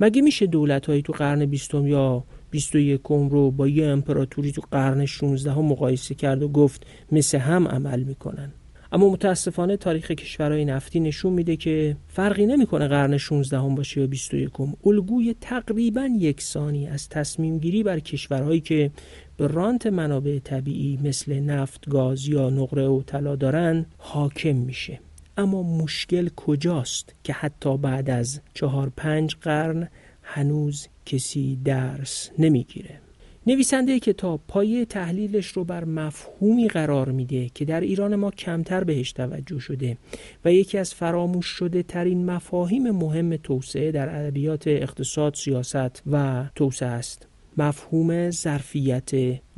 [0.00, 5.06] مگه میشه دولت های تو قرن 20 یا 21 رو با یه امپراتوری تو قرن
[5.06, 8.52] 16 هم مقایسه کرد و گفت مثل هم عمل می‌کنن؟
[8.92, 14.06] اما متاسفانه تاریخ کشورهای نفتی نشون میده که فرقی نمی‌کنه قرن 16 هم باشه یا
[14.06, 14.74] 21 هم.
[14.86, 18.90] الگوی تقریبا یکسانی از تصمیم گیری بر کشورهایی که
[19.36, 25.00] به رانت منابع طبیعی مثل نفت، گاز یا نقره و طلا دارن حاکم میشه
[25.36, 29.88] اما مشکل کجاست که حتی بعد از چهار پنج قرن
[30.22, 33.00] هنوز کسی درس نمی‌گیره
[33.48, 39.12] نویسنده کتاب پایه تحلیلش رو بر مفهومی قرار میده که در ایران ما کمتر بهش
[39.12, 39.96] توجه شده
[40.44, 46.88] و یکی از فراموش شده ترین مفاهیم مهم توسعه در ادبیات اقتصاد، سیاست و توسعه
[46.88, 47.26] است.
[47.56, 49.10] مفهوم ظرفیت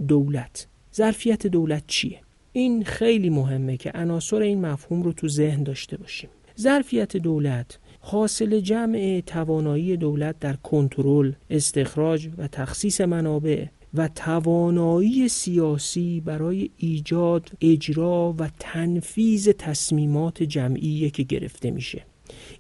[0.08, 0.66] دولت.
[0.94, 2.20] ظرفیت دولت چیه؟
[2.52, 6.30] این خیلی مهمه که عناصر این مفهوم رو تو ذهن داشته باشیم.
[6.60, 16.20] ظرفیت دولت حاصل جمع توانایی دولت در کنترل، استخراج و تخصیص منابع و توانایی سیاسی
[16.20, 22.04] برای ایجاد، اجرا و تنفیز تصمیمات جمعی که گرفته میشه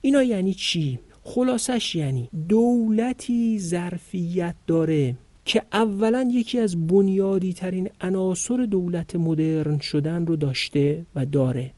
[0.00, 8.56] اینا یعنی چی؟ خلاصش یعنی دولتی ظرفیت داره که اولا یکی از بنیادی ترین عناصر
[8.56, 11.72] دولت مدرن شدن رو داشته و داره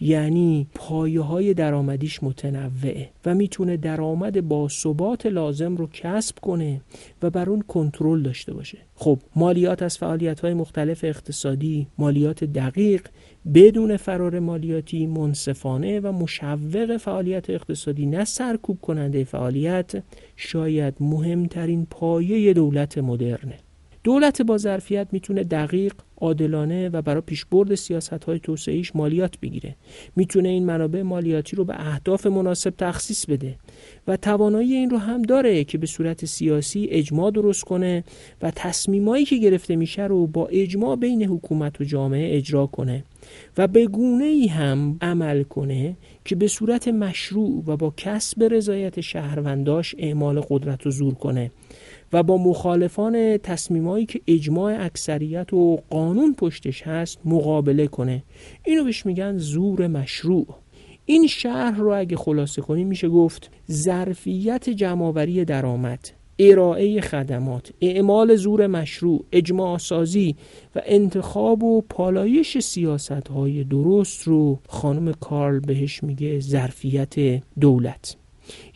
[0.00, 6.80] یعنی پایه های درآمدیش متنوعه و می‌تونه درآمد با ثبات لازم رو کسب کنه
[7.22, 8.78] و بر اون کنترل داشته باشه.
[8.94, 13.08] خب مالیات از فعالیت های مختلف اقتصادی مالیات دقیق
[13.54, 20.02] بدون فرار مالیاتی منصفانه و مشوق فعالیت اقتصادی نه سرکوب کننده فعالیت
[20.36, 23.65] شاید مهمترین پایه دولت مدرنه.
[24.06, 29.76] دولت با ظرفیت می‌تونه دقیق عادلانه و برای پیشبرد سیاست های توسعهش مالیات بگیره.
[30.16, 33.56] می‌تونه این منابع مالیاتی رو به اهداف مناسب تخصیص بده
[34.06, 38.04] و توانایی این رو هم داره که به صورت سیاسی اجماع درست کنه
[38.42, 43.04] و تصمیمایی که گرفته میشه رو با اجماع بین حکومت و جامعه اجرا کنه
[43.58, 49.00] و به گونه ای هم عمل کنه که به صورت مشروع و با کسب رضایت
[49.00, 51.50] شهرونداش اعمال قدرت و زور کنه.
[52.12, 58.22] و با مخالفان تصمیمایی که اجماع اکثریت و قانون پشتش هست مقابله کنه.
[58.64, 60.46] اینو بهش میگن زور مشروع.
[61.04, 68.66] این شهر رو اگه خلاصه کنیم میشه گفت ظرفیت جمعآوری درآمد ارائه خدمات اعمال زور
[68.66, 70.36] مشروع اجماع سازی
[70.76, 78.16] و انتخاب و پالایش سیاست های درست رو خانم کارل بهش میگه ظرفیت دولت.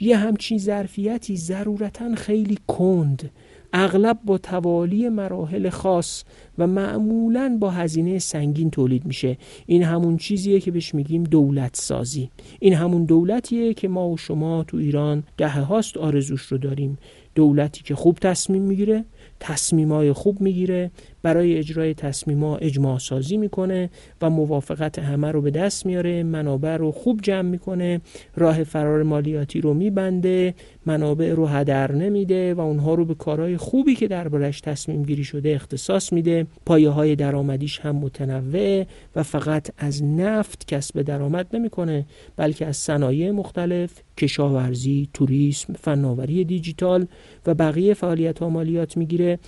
[0.00, 3.30] یه همچین ظرفیتی ضرورتا خیلی کند.
[3.72, 6.24] اغلب با توالی مراحل خاص
[6.59, 9.38] و معمولا با هزینه سنگین تولید میشه.
[9.66, 12.30] این همون چیزیه که بهش میگیم دولت سازی.
[12.61, 16.98] این همون دولتیه که ما و شما تو ایران دهه هاست آرزوش رو داریم.
[17.35, 19.04] دولتی که خوب تصمیم می‌گیره
[19.40, 20.90] تصمیمای خوب می‌گیره
[21.22, 23.90] برای اجرای تصمیما اجماع سازی می‌کنه
[24.22, 26.22] و موافقت همه رو به دست میاره.
[26.22, 28.00] منابع رو خوب جمع می‌کنه
[28.37, 30.54] راه فرار مالیاتی رو میبنده
[30.87, 35.50] منابع رو هدر نمیده و اونها رو به کارهای خوبی که دربارش تصمیم گیری شده
[35.54, 36.46] اختصاص میده.
[36.66, 38.85] پایه های درآمدیش هم متنوع
[39.16, 42.06] و فقط از نفت کسب درآمد نمی‌کنه
[42.37, 47.06] بلکه از صنایع مختلف کشاورزی، توریسم، فناوری دیجیتال
[47.46, 49.38] و بقیه فعالیت ها مالیات می‌گیره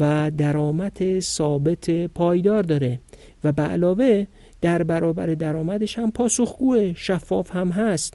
[0.00, 3.00] و درآمد ثابت پایدار داره
[3.44, 4.26] و به علاوه
[4.60, 8.14] در برابر درآمدش هم پاسخگوه شفاف هم هست.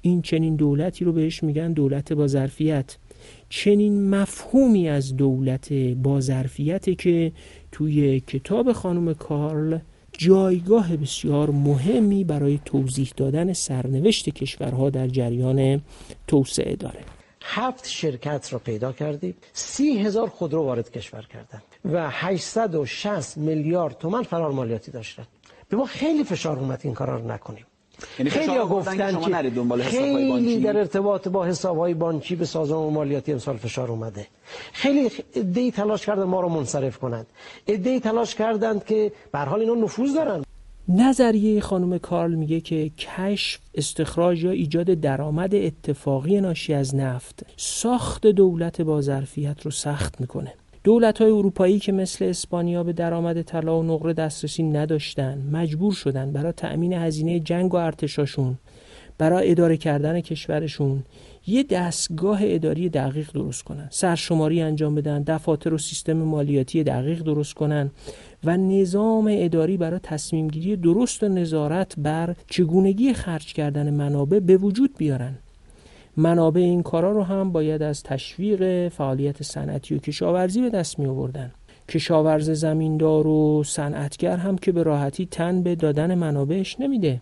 [0.00, 2.96] این چنین دولتی رو بهش میگن دولت با ظرفیت
[3.48, 7.32] چنین مفهومی از دولت با ظرفیت که
[7.72, 9.78] توی کتاب خانم کارل
[10.12, 15.80] جایگاه بسیار مهمی برای توضیح دادن سرنوشت کشورها در جریان
[16.26, 17.11] توسعه داره.
[17.44, 19.36] هفت شرکت را پیدا کردیم.
[19.52, 25.26] سی هزار خودرو وارد کشور کردن و 860 میلیارد تومن فرار مالیاتی داشتن
[25.68, 27.66] به ما خیلی فشار اومد این کارا رو نکنیم.
[28.18, 30.60] یعنی خیلی گفتن که دنبال خیلی بانکی.
[30.60, 34.26] در ارتباط با حسابهای بانکی به سازمان مالیاتی امسال فشار اومده.
[34.72, 35.08] خیلی
[35.52, 37.26] دی تلاش کردن ما رو منصرف کنند.
[37.66, 40.44] دی تلاش کردند که به حال اینا نفوذ دارن.
[40.88, 48.26] نظریه خانم کارل میگه که کشف استخراج یا ایجاد درآمد اتفاقی ناشی از نفت ساخت
[48.26, 50.54] دولت با ظرفیت رو سخت می‌کنه.
[50.84, 56.32] دولت های اروپایی که مثل اسپانیا به درآمد طلا و نقره دسترسی نداشتن مجبور شدن
[56.32, 58.58] برای تأمین هزینه جنگ و ارتشاشون
[59.18, 61.02] برای اداره کردن کشورشون
[61.46, 67.54] یه دستگاه اداری دقیق درست کنن سرشماری انجام بدن دفاتر و سیستم مالیاتی دقیق درست
[67.54, 67.90] کنن.
[68.44, 74.56] و نظام اداری برای تصمیم گیری درست و نظارت بر چگونگی خرج کردن منابع به
[74.56, 75.38] وجود بیارن.
[76.16, 81.06] منابع این کارا رو هم باید از تشویق فعالیت صنعتی و کشاورزی به دست می
[81.06, 81.52] آوردن
[81.88, 87.20] کشاورز زمیندار و صنعتگر هم که به راحتی تن به دادن منابعش نمیده.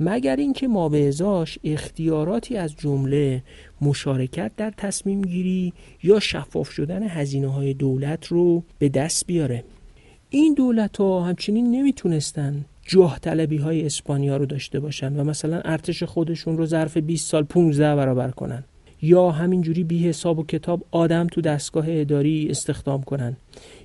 [0.00, 3.42] مگر اینکه ما به ازاش اختیاراتی از جمله
[3.80, 9.64] مشارکت در تصمیم گیری یا شفاف شدن هزینه های دولت رو به دست بیاره؟
[10.32, 16.02] این دولت ها همچنین نمی‌تونستن جاه طلبی های اسپانیا رو داشته باشن و مثلا ارتش
[16.02, 18.64] خودشون رو ظرف 20 سال 15 برابر کنن.
[19.02, 23.36] یا همینجوری بی حساب و کتاب آدم تو دستگاه اداری استخدام کنن.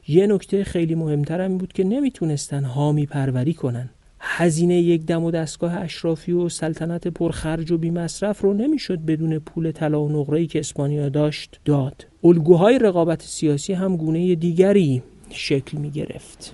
[0.08, 3.90] یه نکته خیلی مهمتر هم بود که نمی‌تونستن حامی پروری کنن.
[4.20, 9.72] هزینه یک دم و دستگاه اشرافی و سلطنت پرخرج و مصرف رو نمی‌شد بدون پول
[9.72, 12.06] طلا و نقره‌ای که اسپانیا داشت داد.
[12.24, 15.04] الگوهای رقابت سیاسی هم گونه دیگری
[15.36, 16.54] شکل می گرفت.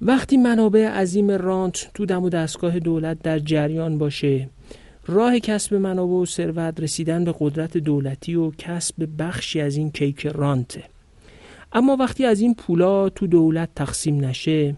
[0.00, 4.48] وقتی منابع عظیم رانت تو دم و دستگاه دولت در جریان باشه
[5.06, 10.26] راه کسب منابع و ثروت رسیدن به قدرت دولتی و کسب بخشی از این کیک
[10.26, 10.84] رانته.
[11.72, 14.76] اما وقتی از این پولا تو دولت تقسیم نشه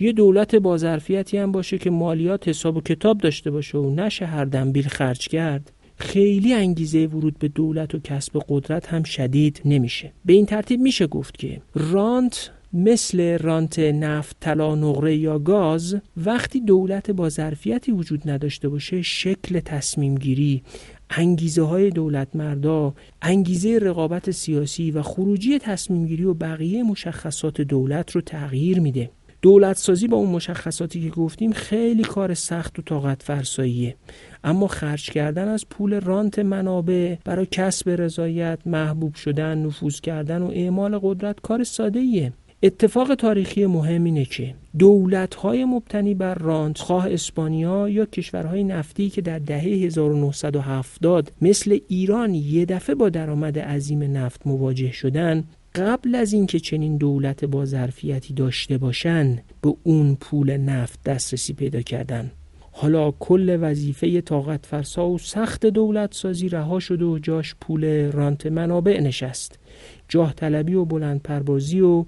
[0.00, 4.26] یه دولت با ظرفیتی هم باشه که مالیات حساب و کتاب داشته باشه و نشه
[4.26, 10.12] هر دنبیل خرج کرد خیلی انگیزه ورود به دولت و کسب قدرت هم شدید نمیشه.
[10.24, 16.60] به این ترتیب میشه گفت که رانت مثل رانت نفت طلا نقره یا گاز وقتی
[16.60, 20.62] دولت با ظرفیتی وجود نداشته باشه شکل تصمیم گیری
[21.10, 28.10] انگیزه های دولت مردا انگیزه رقابت سیاسی و خروجی تصمیم گیری و بقیه مشخصات دولت
[28.10, 29.10] رو تغییر میده.
[29.42, 33.96] دولت سازی با اون مشخصاتی که گفتیم خیلی کار سخت و طاقت فرساییه.
[34.44, 40.46] اما خرج کردن از پول رانت منابع برای کسب رضایت محبوب شدن نفوذ کردن و
[40.46, 42.32] اعمال قدرت کار ساده ایه
[42.64, 49.20] اتفاق تاریخی مهم اینه که دولت‌های مبتنی بر رانت خواه اسپانیا یا کشورهای نفتی که
[49.20, 55.44] در دهه 1970 مثل ایران یه دفعه با درآمد عظیم نفت مواجه شدن
[55.74, 61.82] قبل از اینکه چنین دولت با ظرفیتی داشته باشن به اون پول نفت دسترسی پیدا
[61.82, 62.30] کردن.
[62.72, 68.46] حالا کل وظیفه طاقت فرسا و سخت دولت سازی رها شد و جاش پول رانت
[68.46, 69.58] منابع نشست.
[70.08, 72.04] جاه طلبی و بلند پربازی و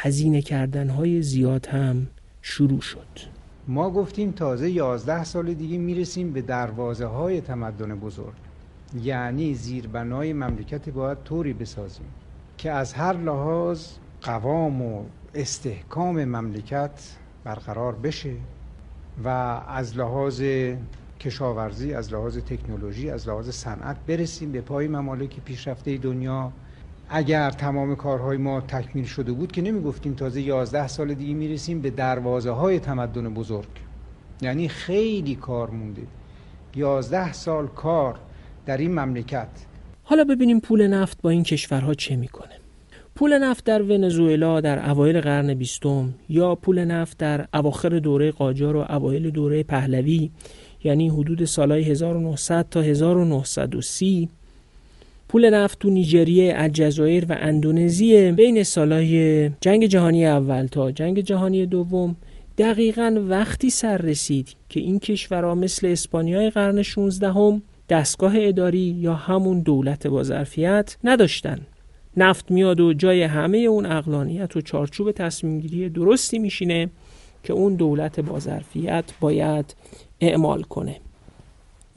[0.00, 2.06] هزینه کردن های زیاد هم
[2.42, 3.06] شروع شد.
[3.68, 8.34] ما گفتیم تازه یازده سال دیگه می‌رسیم به دروازه های تمدن بزرگ.
[9.02, 12.06] یعنی زیربنای مملکت باید طوری بسازیم
[12.58, 13.86] که از هر لحاظ
[14.22, 18.34] قوام و استحکام مملکت برقرار بشه
[19.24, 19.28] و
[19.68, 20.42] از لحاظ
[21.20, 26.52] کشاورزی از لحاظ تکنولوژی از لحاظ صنعت برسیم به پای ممالک پیشرفته دنیا.
[27.10, 31.80] اگر تمام کارهای ما تکمیل شده بود که نمی گفتیم تازه 11 سال دیگه می‌رسیم
[31.80, 33.68] به دروازه های تمدن بزرگ.
[34.42, 36.02] یعنی خیلی کار مونده.
[36.76, 38.18] 11 سال کار
[38.66, 39.48] در این مملکت.
[40.02, 42.58] حالا ببینیم پول نفت با این کشورها چه می‌کنه.
[43.14, 48.76] پول نفت در ونزوئلا در اوایل قرن بیستم یا پول نفت در اواخر دوره قاجار
[48.76, 50.30] و اوایل دوره پهلوی
[50.84, 54.28] یعنی حدود سالهای 1900 تا 1930
[55.28, 61.66] پول نفت تو نیجریه، الجزایر و اندونزی بین سالهای جنگ جهانی اول تا جنگ جهانی
[61.66, 62.16] دوم.
[62.58, 69.14] دقیقا وقتی سر رسید که این کشورها مثل اسپانیای قرن 16 هم دستگاه اداری یا
[69.14, 71.60] همون دولت با ظرفیت نداشتن.
[72.16, 76.90] نفت میاد و جای همه اون اقلانیت و چارچوب تصمیم گیری درستی میشینه
[77.42, 79.74] که اون دولت با ظرفیت باید
[80.20, 80.96] اعمال کنه.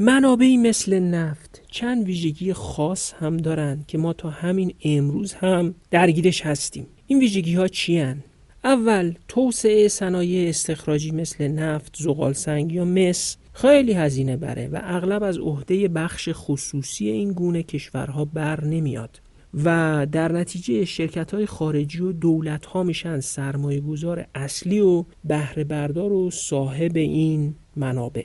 [0.03, 6.41] منابعی مثل نفت چند ویژگی خاص هم دارن که ما تا همین امروز هم درگیرش
[6.41, 6.87] هستیم.
[7.07, 8.15] این ویژگی ها چی
[8.63, 15.23] اول توسعه صنایع استخراجی مثل نفت، زغال سنگ یا مس خیلی هزینه بره و اغلب
[15.23, 19.21] از عهده بخش خصوصی این گونه کشورها بر نمیاد
[19.63, 25.63] و در نتیجه شرکت های خارجی و دولت ها میشن سرمایه گذار اصلی و بهره
[25.63, 28.23] بردار و صاحب این منابع.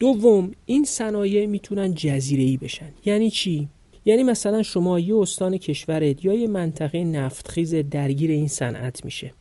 [0.00, 2.88] دوم این صنایع می‌تونن جزیره ای بشن.
[3.04, 3.68] یعنی چی؟
[4.04, 9.32] یعنی مثلا شما یه استان کشورت یا یه منطقه نفتخیز درگیر این صنعت میشه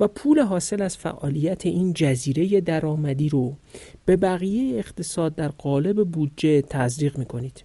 [0.00, 3.56] و پول حاصل از فعالیت این جزیره درآمدی رو
[4.04, 7.64] به بقیه اقتصاد در قالب بودجه تزریق می‌کنید.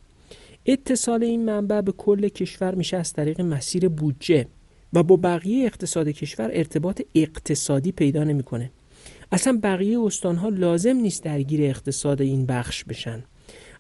[0.65, 4.47] اتصال این منبع به کل کشور میشه از طریق مسیر بودجه
[4.93, 8.71] و با بقیه اقتصاد کشور ارتباط اقتصادی پیدا نمی‌کنه.
[9.32, 13.24] اصلا بقیه استانها لازم نیست درگیر اقتصاد این بخش بشن.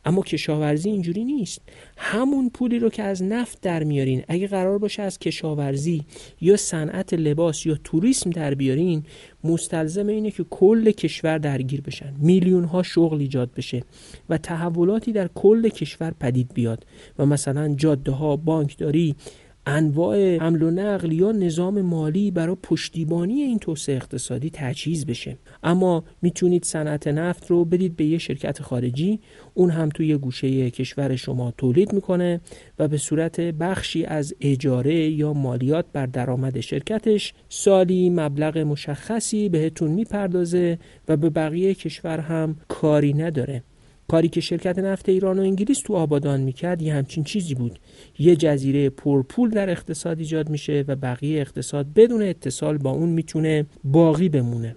[0.05, 1.61] اما کشاورزی اینجوری نیست.
[1.97, 6.05] همون پولی رو که از نفت در میارین اگه قرار باشه از کشاورزی
[6.41, 9.03] یا صنعت لباس یا توریسم در بیارین
[9.43, 12.13] مستلزم اینه که کل کشور درگیر بشن.
[12.19, 13.83] میلیون ها شغل ایجاد بشه
[14.29, 16.85] و تحولاتی در کل کشور پدید بیاد.
[17.19, 19.15] و مثلا جاده ها بانکداری
[19.65, 25.37] انواع حمل و نقل یا نظام مالی برای پشتیبانی این توسعه اقتصادی تجهیز بشه.
[25.63, 29.19] اما می‌تونید صنعت نفت رو بدید به یه شرکت خارجی.
[29.53, 32.41] اون هم توی گوشه کشور شما تولید می‌کنه
[32.79, 39.91] و به صورت بخشی از اجاره یا مالیات بر درآمد شرکتش سالی مبلغ مشخصی بهتون
[39.91, 43.63] می‌پردازه و به بقیه کشور هم کاری نداره.
[44.11, 47.79] کاری که شرکت نفت ایران و انگلیس تو آبادان می‌کرد یه همچین چیزی بود.
[48.19, 53.65] یه جزیره پرپول در اقتصاد ایجاد میشه و بقیه اقتصاد بدون اتصال با اون می‌تونه
[53.83, 54.75] باقی بمونه.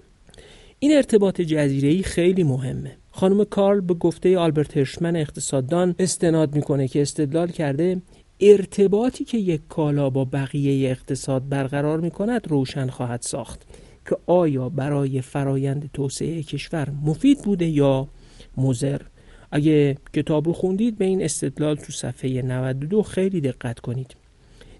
[0.79, 2.97] این ارتباط جزیره خیلی مهمه.
[3.11, 8.03] خانم کارل به گفته آلبرت هرشمن اقتصاددان استناد می‌کنه که استدلال کرده
[8.41, 13.63] ارتباطی که یک کالا با بقیه اقتصاد برقرار می‌کند روشن خواهد ساخت
[14.09, 18.09] که آیا برای فرایند توسعه کشور مفید بوده یا
[18.57, 19.01] مضر.
[19.55, 24.17] اگه کتاب رو خوندید به این استدلال تو صفحه 92 خیلی دقت کنید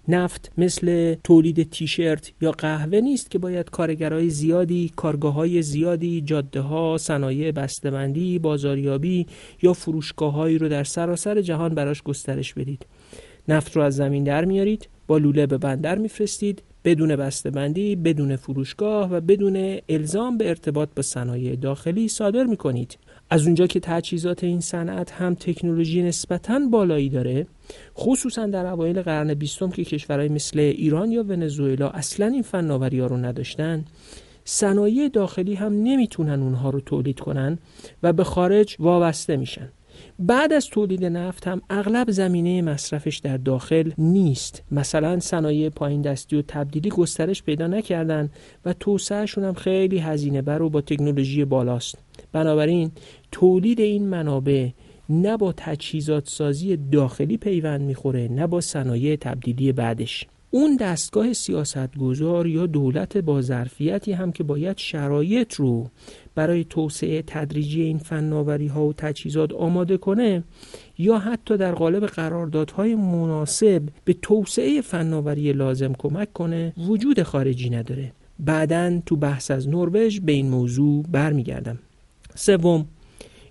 [0.07, 6.61] نفت مثل تولید تیشرت یا قهوه نیست که باید کارگرای زیادی، کارگاه های زیادی، جاده
[6.61, 9.27] ها، صنایع بسته‌بندی، بازاریابی
[9.61, 12.85] یا فروشگاه هایی رو در سراسر جهان براش گسترش بدید.
[13.47, 19.11] نفت رو از زمین در میارید، با لوله به بندر میفرستید بدون بندی، بدون فروشگاه
[19.11, 22.97] و بدون الزام به ارتباط با صنایع داخلی صادر می‌کنید
[23.29, 27.47] از اونجا که تجهیزات این صنعت هم تکنولوژی نسبتا بالایی داره
[27.97, 33.07] خصوصا در اوایل قرن بیستم که کشورهای مثل ایران یا ونزوئلا اصلا این فناوری ها
[33.07, 33.85] رو نداشتن
[34.45, 37.57] صنایع داخلی هم نمی‌تونن اونها رو تولید کنن
[38.03, 39.69] و به خارج وابسته میشن.
[40.19, 44.63] بعد از تولید نفت هم اغلب زمینه مصرفش در داخل نیست.
[44.71, 48.29] مثلا صنایع پایین دستی و تبدیلی گسترش پیدا نکردن
[48.65, 51.97] و توسعهشون هم خیلی هزینه بر و با تکنولوژی بالاست.
[52.35, 52.91] بنابراین
[53.31, 54.69] تولید این منابع
[55.09, 60.25] نه با تجهیزات سازی داخلی پیوند می‌خوره نه با صنایع تبدیلی بعدش.
[60.51, 65.89] اون دستگاه سیاستگذار یا دولت با ظرفیتی هم که باید شرایط رو
[66.35, 70.43] برای توسعه تدریجی این فناوری ها و تجهیزات آماده کنه
[70.97, 78.11] یا حتی در قالب قراردادهای مناسب به توسعه فناوری لازم کمک کنه وجود خارجی نداره.
[78.39, 81.79] بعدا تو بحث از نروژ به این موضوع برمیگردم.
[82.35, 82.87] سوم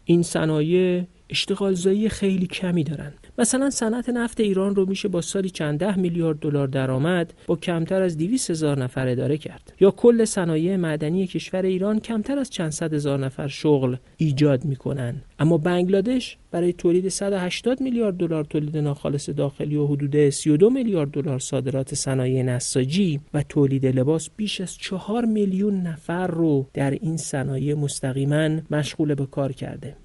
[0.04, 3.12] این صنایع اشتغالزایی خیلی کمی دارن.
[3.38, 8.02] مثلا صنعت نفت ایران رو میشه با سالی چند ده میلیارد دلار درآمد با کمتر
[8.02, 9.72] از 200 هزار نفر اداره کرد.
[9.80, 15.22] یا کل صنایع معدنی کشور ایران کمتر از چند صد هزار نفر شغل ایجاد می‌کنن.
[15.38, 21.38] اما بنگلادش برای تولید 180 میلیارد دلار تولید ناخالص داخلی و حدود 32 میلیارد دلار
[21.38, 27.74] صادرات صنایع نساجی و تولید لباس بیش از 4 میلیون نفر رو در این صنایع
[27.74, 29.96] مستقیما مشغول به کار کرده.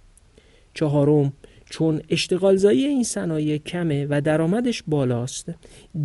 [0.74, 1.34] چهارم
[1.70, 5.54] چون اشتغالزایی این صنایع کمه و درآمدش بالاست.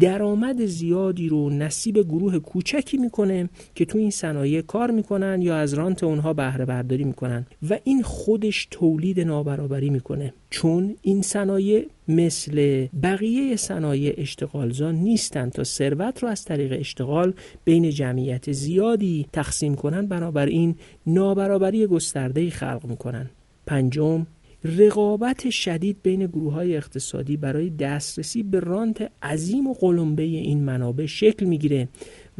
[0.01, 5.75] درآمد زیادی رو نصیب گروه کوچکی می‌کنه که تو این صنایع کار می‌کنن یا از
[5.75, 7.47] رانت اونها بهره برداری می‌کنن.
[7.71, 10.35] و این خودش تولید نابرابری می‌کنه.
[10.51, 17.35] چون این صنایع مثل بقیه صنایع اشتغالزا نیستند تا ثروت رو از طریق اشتغال
[17.65, 20.75] بین جمعیت زیادی تقسیم کنن بنابراین
[21.07, 23.31] نابرابری گسترده خلق می‌کنن.
[23.67, 24.27] پنجم
[24.65, 31.07] رقابت شدید بین گروه های اقتصادی برای دسترسی به رانت عظیم و قلمبه این منابع
[31.07, 31.89] شکل می‌گیره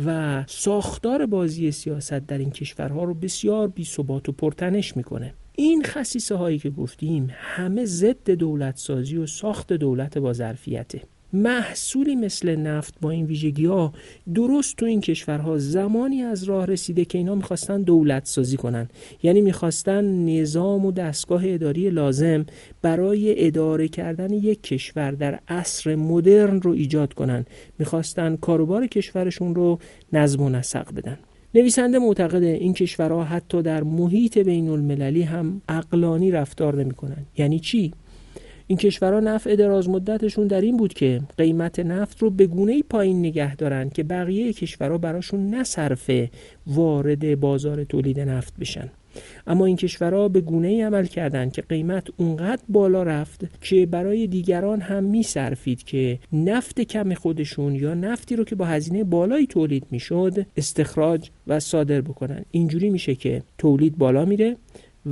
[0.05, 5.35] و ساختار بازی سیاست در این کشورها رو بسیار بی ثبات و پرتنش می‌کنه.
[5.57, 11.03] این خصیصه هایی که گفتیم همه ضد دولت سازی و ساخت دولت با ظرفیته.
[11.35, 13.93] محصولی مثل نفت با این ویژگی ها
[14.35, 18.89] درست تو این کشورها زمانی از راه رسیده که اینا می‌خواستن دولت سازی کنن.
[19.23, 22.47] یعنی می‌خواستن نظام و دستگاه اداری لازم
[22.83, 27.47] برای اداره کردن یک کشور در عصر مدرن رو ایجاد کنن.
[27.79, 29.79] می‌خواستن کاروبار کشورشون رو
[30.13, 31.19] نظم و نسق بدن.
[31.55, 37.27] نویسنده معتقده این کشورها حتی در محیط بین المللی هم اقلانی رفتار نمی‌کنن.
[37.39, 37.93] یعنی چی؟
[38.67, 43.19] این کشورها نفع دراز مدتشون در این بود که قیمت نفت رو به گونه پایین
[43.19, 46.31] نگه دارن که بقیه کشورها براشون نصرفه
[46.67, 48.91] وارد بازار تولید نفت بشن.
[49.47, 54.27] اما این کشورها به گونه ای عمل کردند که قیمت اونقدر بالا رفت که برای
[54.27, 59.87] دیگران هم میصرفید که نفت کم خودشون یا نفتی رو که با هزینه بالایی تولید
[59.91, 62.45] می‌شد استخراج و صادر بکنن.
[62.51, 64.57] اینجوری میشه که تولید بالا میره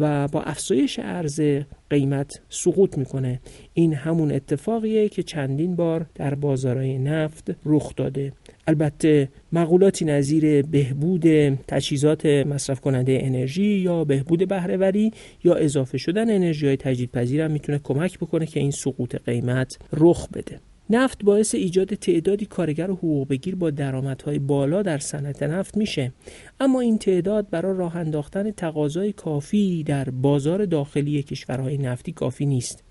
[0.01, 3.41] و با افزایش عرضه قیمت سقوط می‌کنه.
[3.75, 8.33] این همون اتفاقیه که چندین بار در بازارهای نفت رخ داده.
[8.67, 11.25] البته مقولاتی نظیر بهبود
[11.69, 15.11] تجهیزات مصرف کننده انرژی یا بهبود بهرهوری
[15.45, 20.29] یا اضافه شدن انرژی های تجدیدپذیر هم می‌تونه کمک بکنه که این سقوط قیمت رخ
[20.29, 20.61] بده.
[20.93, 26.13] نفت باعث ایجاد تعدادی کارگر و حقوق بگیر با درآمدهای بالا در صنعت نفت میشه.
[26.61, 32.85] اما این تعداد برای راه انداختن تقاضای کافی در بازار داخلی کشورهای نفتی کافی نیست.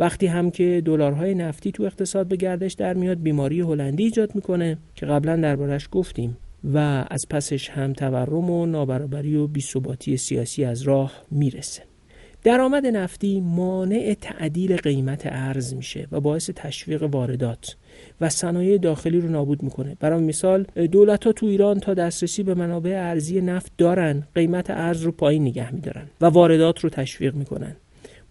[0.00, 4.78] وقتی هم که دلارهای نفتی تو اقتصاد به گردش در میاد بیماری هلندی ایجاد می‌کنه
[4.94, 6.78] که قبلا دربارش گفتیم و
[7.10, 11.87] از پسش هم تورم و نابرابری و بیثباتی سیاسی از راه می‌رسه.
[12.44, 17.76] درآمد نفتی مانع تعدیل قیمت ارز میشه و باعث تشویق واردات
[18.20, 19.96] و صنایع داخلی رو نابود می‌کنه.
[20.00, 25.02] برای مثال دولت ها تو ایران تا دسترسی به منابع ارزی نفت دارن قیمت ارز
[25.02, 27.76] رو پایین نگه میدارن و واردات رو تشویق می‌کنن.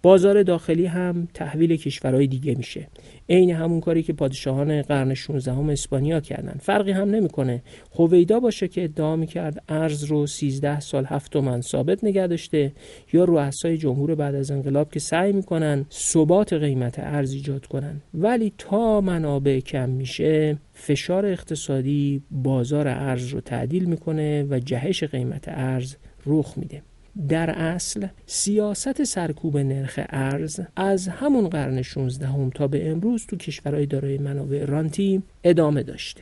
[0.02, 2.88] بازار داخلی هم تحویل کشورهای دیگه میشه.
[3.30, 6.58] عین همون کاری که پادشاهان قرن 16 هم اسپانیا کردن.
[6.60, 7.64] فرقی هم نمی‌کنه.
[7.96, 12.72] هویدا باشه که ادعا می‌کرد ارز رو 13 سال هفت تومن ثابت نگه داشته
[13.14, 18.02] یا رؤسای جمهور بعد از انقلاب که سعی می‌کنن ثبات قیمت ارز ایجاد کنن.
[18.14, 25.44] ولی تا منابع کم میشه فشار اقتصادی بازار ارز رو تعدیل می‌کنه و جهش قیمت
[25.48, 25.96] ارز
[26.26, 26.82] رخ میده.
[27.30, 33.38] در اصل سیاست سرکوب نرخ ارز از همون قرن 16 هم تا به امروز تو
[33.38, 36.22] کشورهای دارای منابع رانتی ادامه داشته.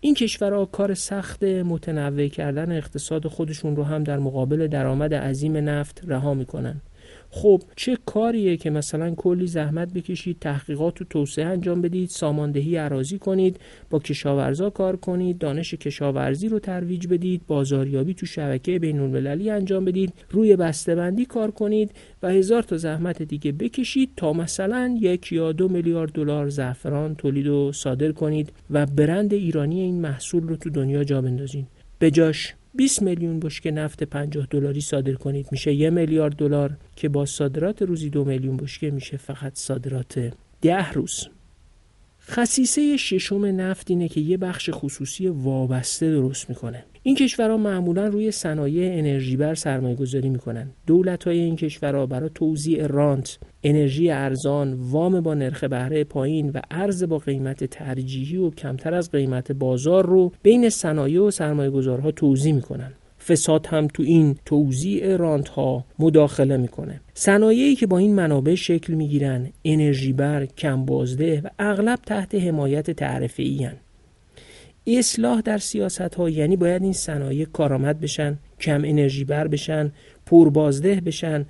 [0.00, 6.02] این کشورها کار سخت متنوع کردن اقتصاد خودشون رو هم در مقابل درآمد عظیم نفت
[6.06, 6.80] رها می‌کنن.
[7.34, 13.18] خب چه کاریه که مثلا کلی زحمت بکشید تحقیقات و توسعه انجام بدید ساماندهی عراضی
[13.18, 13.60] کنید
[13.90, 19.84] با کشاورزا کار کنید دانش کشاورزی رو ترویج بدید بازاریابی تو شبکه بین المللی انجام
[19.84, 21.90] بدید روی بسته‌بندی کار کنید
[22.22, 27.46] و هزار تا زحمت دیگه بکشید تا مثلا یک یا دو میلیارد دلار زعفران تولید
[27.46, 31.66] و صادر کنید و برند ایرانی این محصول رو تو دنیا جا بندازید
[31.98, 35.48] به جاش 20 میلیون بشکه نفت 50 دلاری صادر کنید.
[35.52, 40.92] میشه یه میلیارد دلار که با صادرات روزی دو میلیون بشکه میشه فقط صادرات ده
[40.92, 41.28] روز.
[42.28, 46.84] خصیصه ششم نفت اینه که یه بخش خصوصی وابسته درست می‌کنه.
[47.04, 50.70] این کشورها معمولا روی صنایع انرژی بر سرمایه گذاری می‌کنن.
[50.86, 56.60] دولت های این کشورها برای توزیع رانت انرژی ارزان وام با نرخ بهره پایین و
[56.70, 62.10] ارز با قیمت ترجیحی و کمتر از قیمت بازار رو بین صنایع و سرمایه گذارها
[62.10, 62.92] توزیع می‌کنن.
[63.28, 67.00] فساد هم تو این توزیع رانت ها مداخله می‌کنه.
[67.14, 72.90] صنایعی که با این منابع شکل می‌گیرن انرژی بر کم بازده و اغلب تحت حمایت
[72.90, 73.68] تعرفه ای
[74.86, 79.92] اصلاح در سیاست ها یعنی باید این صنایع کارآمد بشن کم انرژی بر بشن
[80.26, 81.46] پربازده بشن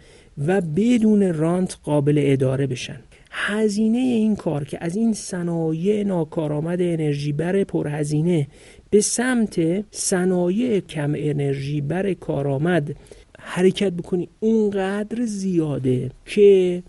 [0.47, 3.01] و بدون رانت قابل اداره بشن.
[3.31, 8.47] هزینه این کار که از این صنایع ناکارآمد انرژی بر پرهزینه
[8.91, 12.97] به سمت صنایع کم انرژی بر کارآمد
[13.39, 16.83] حرکت بکنی اونقدر زیاده که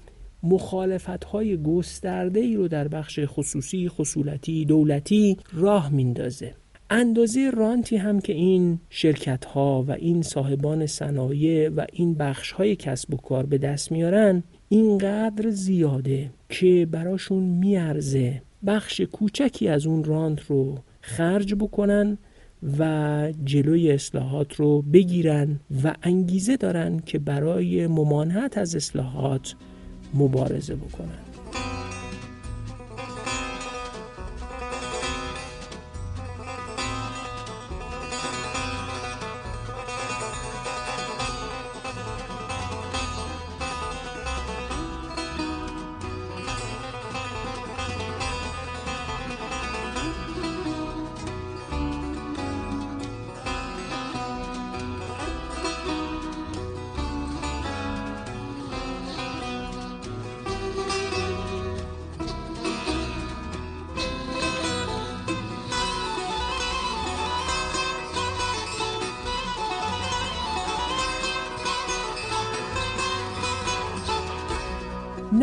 [0.43, 6.53] مخالفت های گسترده ای رو در بخش خصوصی، خصولتی، دولتی راه میندازه.
[6.89, 12.75] اندازه رانتی هم که این شرکت ها و این صاحبان صنایع و این بخش های
[12.75, 20.03] کسب و کار به دست میارن اینقدر زیاده که براشون میارزه بخش کوچکی از اون
[20.03, 22.17] رانت رو خرج بکنن
[22.79, 29.55] و جلوی اصلاحات رو بگیرن و انگیزه دارن که برای ممانعت از اصلاحات
[30.13, 31.32] مبارزه بکنن.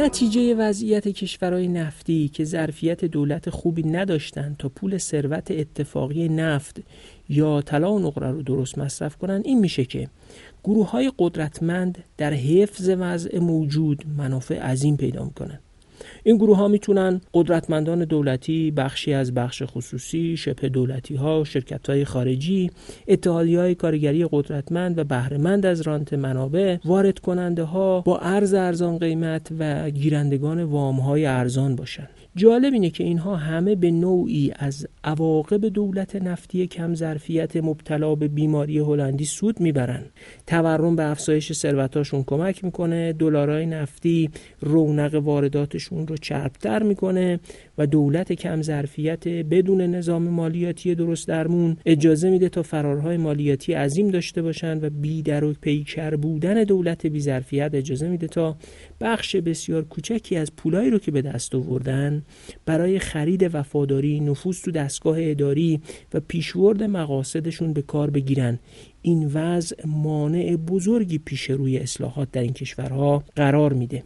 [0.01, 6.81] نتیجه وضعیت کشورهای نفتی که ظرفیت دولت خوبی نداشتند تا پول ثروت اتفاقی نفت
[7.29, 10.09] یا طلا و نقره رو درست مصرف کنند این میشه که
[10.65, 15.59] گروه های قدرتمند در حفظ وضع موجود منافع عظیم پیدا می‌کنن
[16.25, 22.05] این گروه ها می‌تونن قدرتمندان دولتی بخشی از بخش خصوصی شبه دولتی ها شرکت های
[22.05, 22.71] خارجی
[23.09, 28.99] اتحادی های کارگری قدرتمند و بهرهمند از رانت منابع وارد کننده ها با ارز ارزان
[28.99, 34.87] قیمت و گیرندگان وام های ارزان باشند جالب اینه که اینها همه به نوعی از
[35.05, 40.05] عواقب دولت نفتی کم ظرفیت مبتلا به بیماری هلندی سود می‌برن
[40.47, 44.31] تورم به افزایش ثروتاشون کمک می‌کنه دلارای نفتی
[44.61, 47.41] رونق وارداتشون رو چربتر می‌کنه
[47.79, 54.09] و دولت کم ظرفیت بدون نظام مالیاتی درست درمون اجازه میده تا فرارهای مالیاتی عظیم
[54.09, 58.57] داشته باشن و بی در و پیکر بودن دولت بی ظرفیت اجازه میده تا
[59.01, 62.23] بخش بسیار کوچکی از پولایی رو که به دست آوردن
[62.67, 65.81] برای خرید وفاداری نفوذ تو دستگاه اداری
[66.15, 68.59] و پیشورد مقاصدشون به کار بگیرن.
[69.03, 74.03] این وضع مانع بزرگی پیش روی اصلاحات در این کشورها قرار میده.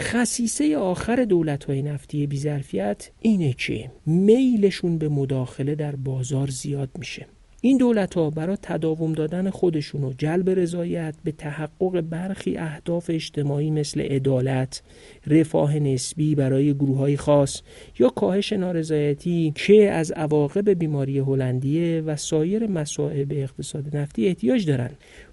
[0.00, 7.26] خصیصه آخر دولت های نفتی بیظرفیت اینه که میلشون به مداخله در بازار زیاد میشه.
[7.60, 13.70] این دولت ها برای تداوم دادن خودشون و جلب رضایت به تحقق برخی اهداف اجتماعی
[13.70, 14.82] مثل عدالت،
[15.26, 17.62] رفاه نسبی برای گروه های خاص
[17.98, 24.90] یا کاهش نارضایتی که از عواقب بیماری هلندیه و سایر مسائب اقتصاد نفتی احتیاج دارن.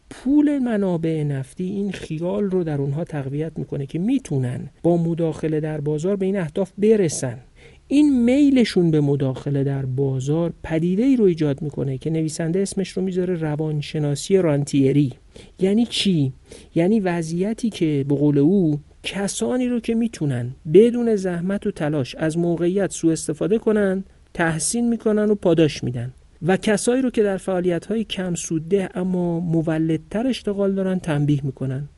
[0.09, 5.82] پول منابع نفتی این خیال رو در اونها تقویت می‌کنه که می‌تونن با مداخله در
[5.82, 7.39] بازار به این اهداف برسن.
[7.88, 13.03] این میلشون به مداخله در بازار پدیده ای رو ایجاد می‌کنه که نویسنده اسمش رو
[13.03, 15.13] می‌ذاره روانشناسی رانتیری
[15.59, 16.34] یعنی چی؟
[16.75, 22.38] یعنی وضعیتی که به قول او کسانی رو که می‌تونن بدون زحمت و تلاش از
[22.38, 24.03] موقعیت سوء استفاده کنن
[24.34, 29.39] تحسین می‌کنن و پاداش میدن و کسایی رو که در فعالیت های کم سودده اما
[29.39, 31.89] مولدتر اشتغال دارن تنبیه می‌کنن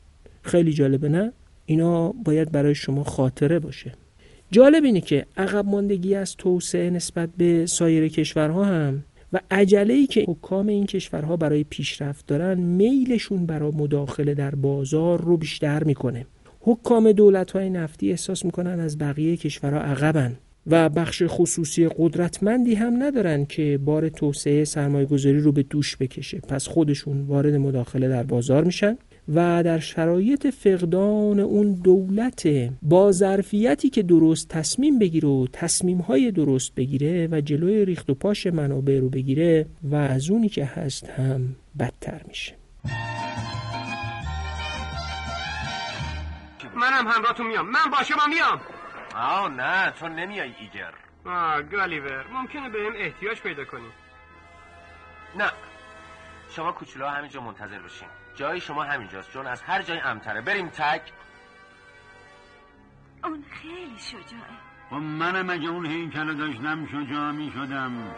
[0.42, 1.32] خیلی جالبه نه؟
[1.66, 3.92] اینا باید برای شما خاطره باشه
[4.56, 10.24] جالب اینه که عقب ماندگی از توسعه نسبت به سایر کشورها هم و عجله که
[10.28, 16.26] حکام این کشورها برای پیشرفت دارن میلشون برای مداخله در بازار رو بیشتر می‌کنه.
[16.60, 20.36] حکام دولت های نفتی احساس می‌کنن از بقیه کشورها عقبن
[20.66, 26.38] و بخش خصوصی قدرتمندی هم ندارن که بار توسعه سرمایه گذاری رو به دوش بکشه.
[26.38, 28.98] پس خودشون وارد مداخله در بازار میشن.
[29.28, 32.48] و در شرایط فقدان اون دولت
[32.82, 38.14] با ظرفیتی که درست تصمیم بگیره و تصمیم های درست بگیره و جلوی ریخت و
[38.14, 42.54] پاش منابع رو بگیره و از اونی که هست هم بدتر میشه.
[46.76, 47.70] منم همراهتون میام.
[47.70, 48.60] من با شما میام.
[49.14, 50.92] آه نه تو نمیای ایگر
[51.24, 53.88] آه گالیور ممکنه به احتیاج پیدا کنی.
[55.38, 55.50] نه.
[56.56, 58.08] شما کوچولو همینجا منتظر باشین.
[58.34, 60.40] جای شما همینجاست چون از هر جای امتره.
[60.40, 61.02] بریم تک.
[63.24, 64.56] اون خیلی شجاعه.
[64.90, 68.14] خب منم اگه اون هیکل داشتم شجاع می شدم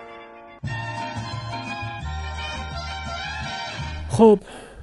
[4.09, 4.39] خب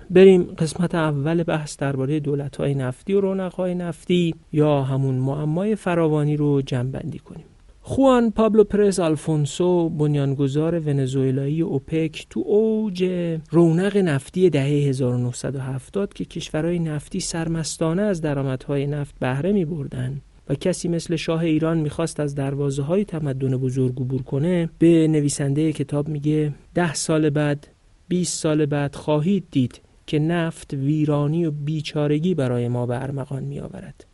[0.10, 5.76] بریم قسمت اول بحث درباره دولت های نفتی و رونق های نفتی یا همون معمای
[5.76, 6.92] فراوانی رو جمع
[7.26, 7.55] کنیم.
[7.88, 13.04] خوان پابلو پرز آلفونسو بنیانگذار ونزوئلایی اوپک تو اوج
[13.52, 20.56] رونق نفتی دهه 1970 که کشورهای نفتی سرمستانه از درآمدهای نفت بهره می بردن و
[20.56, 26.08] کسی مثل شاه ایران می‌خواست از دروازه های تمدن بزرگ عبور کنه به نویسنده کتاب
[26.08, 27.68] میگه ده سال بعد
[28.08, 33.60] 20 سال بعد خواهید دید که نفت ویرانی و بیچارگی برای ما به ارمغان می
[33.60, 34.06] آورد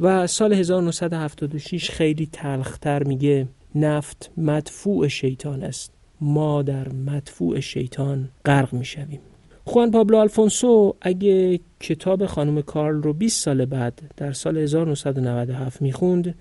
[0.00, 5.92] و سال 1976 خیلی تلختر میگه نفت مدفوع شیطان است.
[6.20, 9.20] ما در مدفوع شیطان غرق می‌شویم.
[9.64, 16.34] خوان پابلو آلفونسو اگه کتاب خانم کارل رو 20 سال بعد در سال 1997 می‌خوند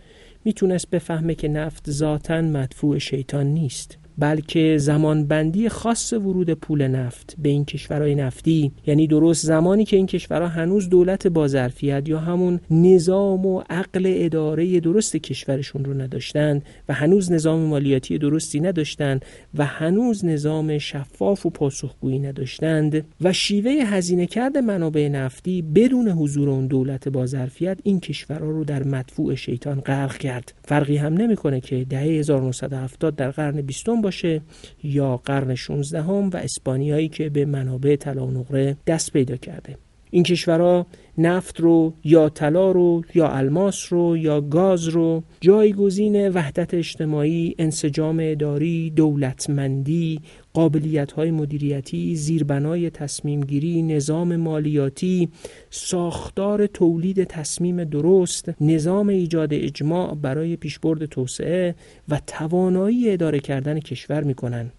[0.45, 3.97] می‌تونست بفهمه که نفت ذاتا مدفوع شیطان نیست.
[4.17, 8.71] بلکه زمانبندی خاص ورود پول نفت به این کشورهای نفتی.
[8.87, 14.79] یعنی درست زمانی که این کشورها هنوز دولت بازرفیت یا همون نظام و عقل اداره
[14.79, 19.25] درست کشورشون رو نداشتند و هنوز نظام مالیاتی درستی نداشتند
[19.57, 26.49] و هنوز نظام شفاف و پاسخگویی نداشتند و شیوه هزینه کرد منابع نفتی بدون حضور
[26.49, 30.53] اون دولت بازرفیت این کشورها رو در مدفوع شیطان غرق کرد.
[30.63, 34.41] فرقی هم نمی‌کنه که دهه 1970 در قرن بیستم باشه
[34.83, 39.77] یا قرن 16 هم و اسپانیایی که به منابع طلا و نقره دست پیدا کرده.
[40.11, 40.87] این کشورها
[41.17, 48.17] نفت رو یا طلا رو یا الماس رو یا گاز رو جایگزین وحدت اجتماعی، انسجام
[48.21, 50.19] اداری، دولتمندی،
[50.53, 55.29] قابلیت های مدیریتی، زیربنای تصمیم گیری، نظام مالیاتی،
[55.69, 61.75] ساختار تولید تصمیم درست، نظام ایجاد اجماع برای پیشبرد توسعه
[62.09, 64.71] و توانایی اداره کردن کشور می‌کنن.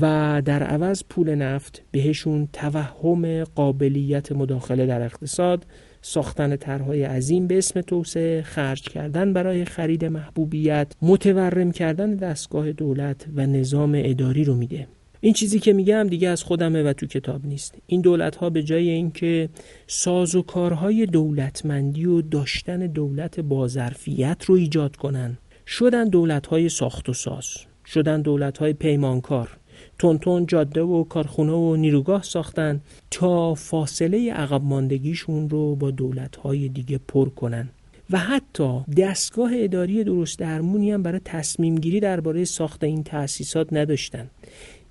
[0.00, 5.66] و در عوض پول نفت بهشون توهم قابلیت مداخله در اقتصاد
[6.02, 13.26] ساختن طرحهای عظیم به اسم توسعه خرج کردن برای خرید محبوبیت متورم کردن دستگاه دولت
[13.34, 14.86] و نظام اداری رو میده.
[15.20, 17.74] این چیزی که میگم دیگه از خودمه و تو کتاب نیست.
[17.86, 19.48] این دولت ها به جای اینکه
[19.86, 27.08] ساز و کارهای دولتمندی و داشتن دولت بازرفیت رو ایجاد کنن شدن دولت های ساخت
[27.08, 27.46] و ساز
[27.86, 29.48] شدن دولت های پیمانکار.
[29.98, 32.80] تونتون جاده و کارخونه و نیروگاه ساختن
[33.10, 37.68] تا فاصله عقب ماندگیشون رو با دولت‌های دیگه پر کنن.
[38.10, 44.30] و حتی دستگاه اداری درست درمونی هم برای تصمیم گیری درباره ساخت این تأسیسات نداشتن.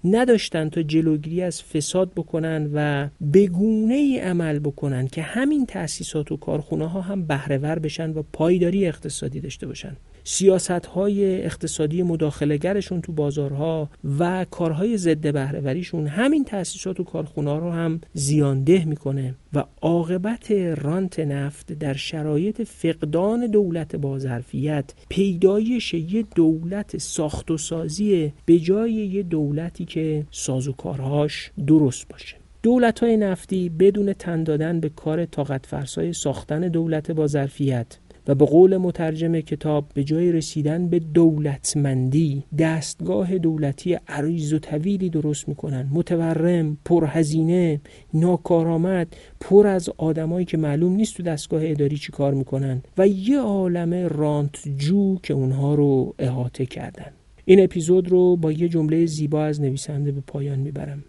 [0.06, 6.38] نداشتن تا جلوگیری از فساد بکنن و بگونه ای عمل بکنن که همین تأسیسات و
[6.38, 9.96] کارخونه ها هم بهرهور بشن و پایداری اقتصادی داشته باشن.
[10.24, 17.72] سیاست های اقتصادی مداخلهگرشون تو بازارها و کارهای ضد بهرهوریشون همین تأسیسات و کارخونه رو
[17.72, 26.98] هم زیانده می‌کنه و عاقبت رانت نفت در شرایط فقدان دولت بازرفیت پیدایش یه دولت
[26.98, 32.36] ساخت و سازی به جای یه دولتی که سازوکارهاش درست باشه.
[32.64, 37.98] دولت های نفتی بدون تن دادن به کار طاقت فرسای ساختن دولت با ظرفیت
[38.28, 45.10] و به قول مترجم کتاب به جای رسیدن به دولتمندی دستگاه دولتی عریض و طویلی
[45.10, 45.90] درست می‌کنن.
[45.92, 47.82] متورم پرهزینه
[48.14, 53.40] ناکارآمد پر از آدمایی که معلوم نیست تو دستگاه اداری چی کار می‌کنن و یه
[53.40, 57.12] عالم رانتجو که اونها رو احاطه کردن.
[57.46, 61.04] این اپیزود رو با یه جمله زیبا از نویسنده به پایان می‌برم.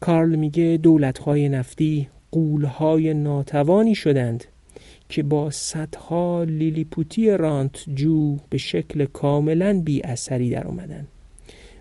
[0.00, 4.44] کارل میگه دولتهای نفتی قولهای ناتوانی شدند.
[5.08, 11.06] که با صدها لیلیپوتی رانت جو به شکل کاملا بی اثری در اومدن.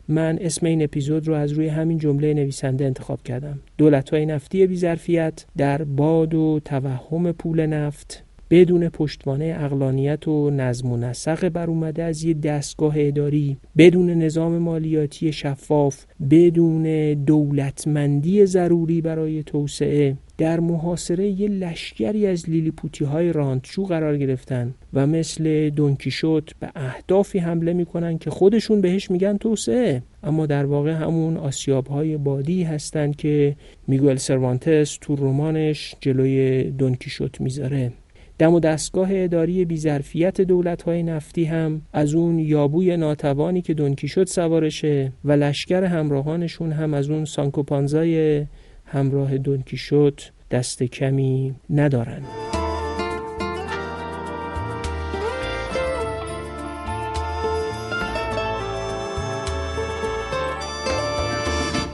[0.07, 4.67] من اسم این اپیزود رو از روی همین جمله نویسنده انتخاب کردم دولت های نفتی
[4.67, 12.01] بیظرفیت در باد و توهم پول نفت بدون پشتوانه اقلانیت و نظم و نسق بر
[12.01, 21.27] از یه دستگاه اداری بدون نظام مالیاتی شفاف بدون دولتمندی ضروری برای توسعه در محاصره
[21.27, 28.17] یه لشکری از لیلیپوتی های راندچو قرار گرفتن و مثل دونکیشوت به اهدافی حمله می‌کنن
[28.17, 30.03] که خودشون بهش میگن توسعه.
[30.23, 33.55] اما در واقع همون آسیاب های بادی هستند که
[33.87, 37.91] میگوئل سروانتس تو رمانش جلوی دونکیشوت می‌ذاره.
[38.39, 44.29] دم و دستگاه اداری بیظرفیت دولت های نفتی هم از اون یابوی ناتوانی که دونکیشوت
[44.29, 48.45] سوارشه و لشکر همراهانشون هم از اون سانکوپانزای
[48.86, 52.21] همراه دونکیشوت دست کمی ندارن.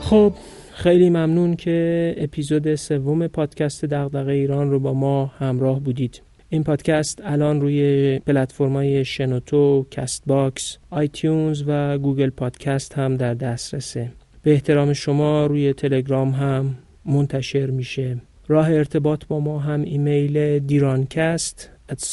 [0.00, 0.32] خب
[0.74, 6.22] خیلی ممنون که اپیزود سوم پادکست دغدغه ایران رو با ما همراه بودید.
[6.52, 14.12] این پادکست الان روی پلتفرم‌های شنوتو، Castbox، iTunes و Google Podcast هم در دسترسه.
[14.42, 16.74] به احترام شما روی تلگرام هم
[17.06, 18.16] منتشر میشه.
[18.48, 22.04] راه ارتباط با ما هم ایمیل دیرانکست at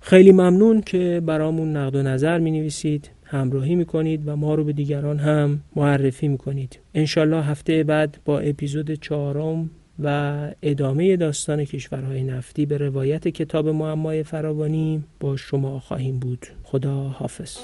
[0.00, 4.64] خیلی ممنون که برامون نقد و نظر می نویسید همراهی می کنید و ما رو
[4.64, 11.64] به دیگران هم معرفی می کنید انشالله هفته بعد با اپیزود چهارم و ادامه داستان
[11.64, 16.46] کشورهای نفتی به روایت کتاب معمای فراوانی با شما خواهیم بود.
[16.62, 17.56] خدا حافظ.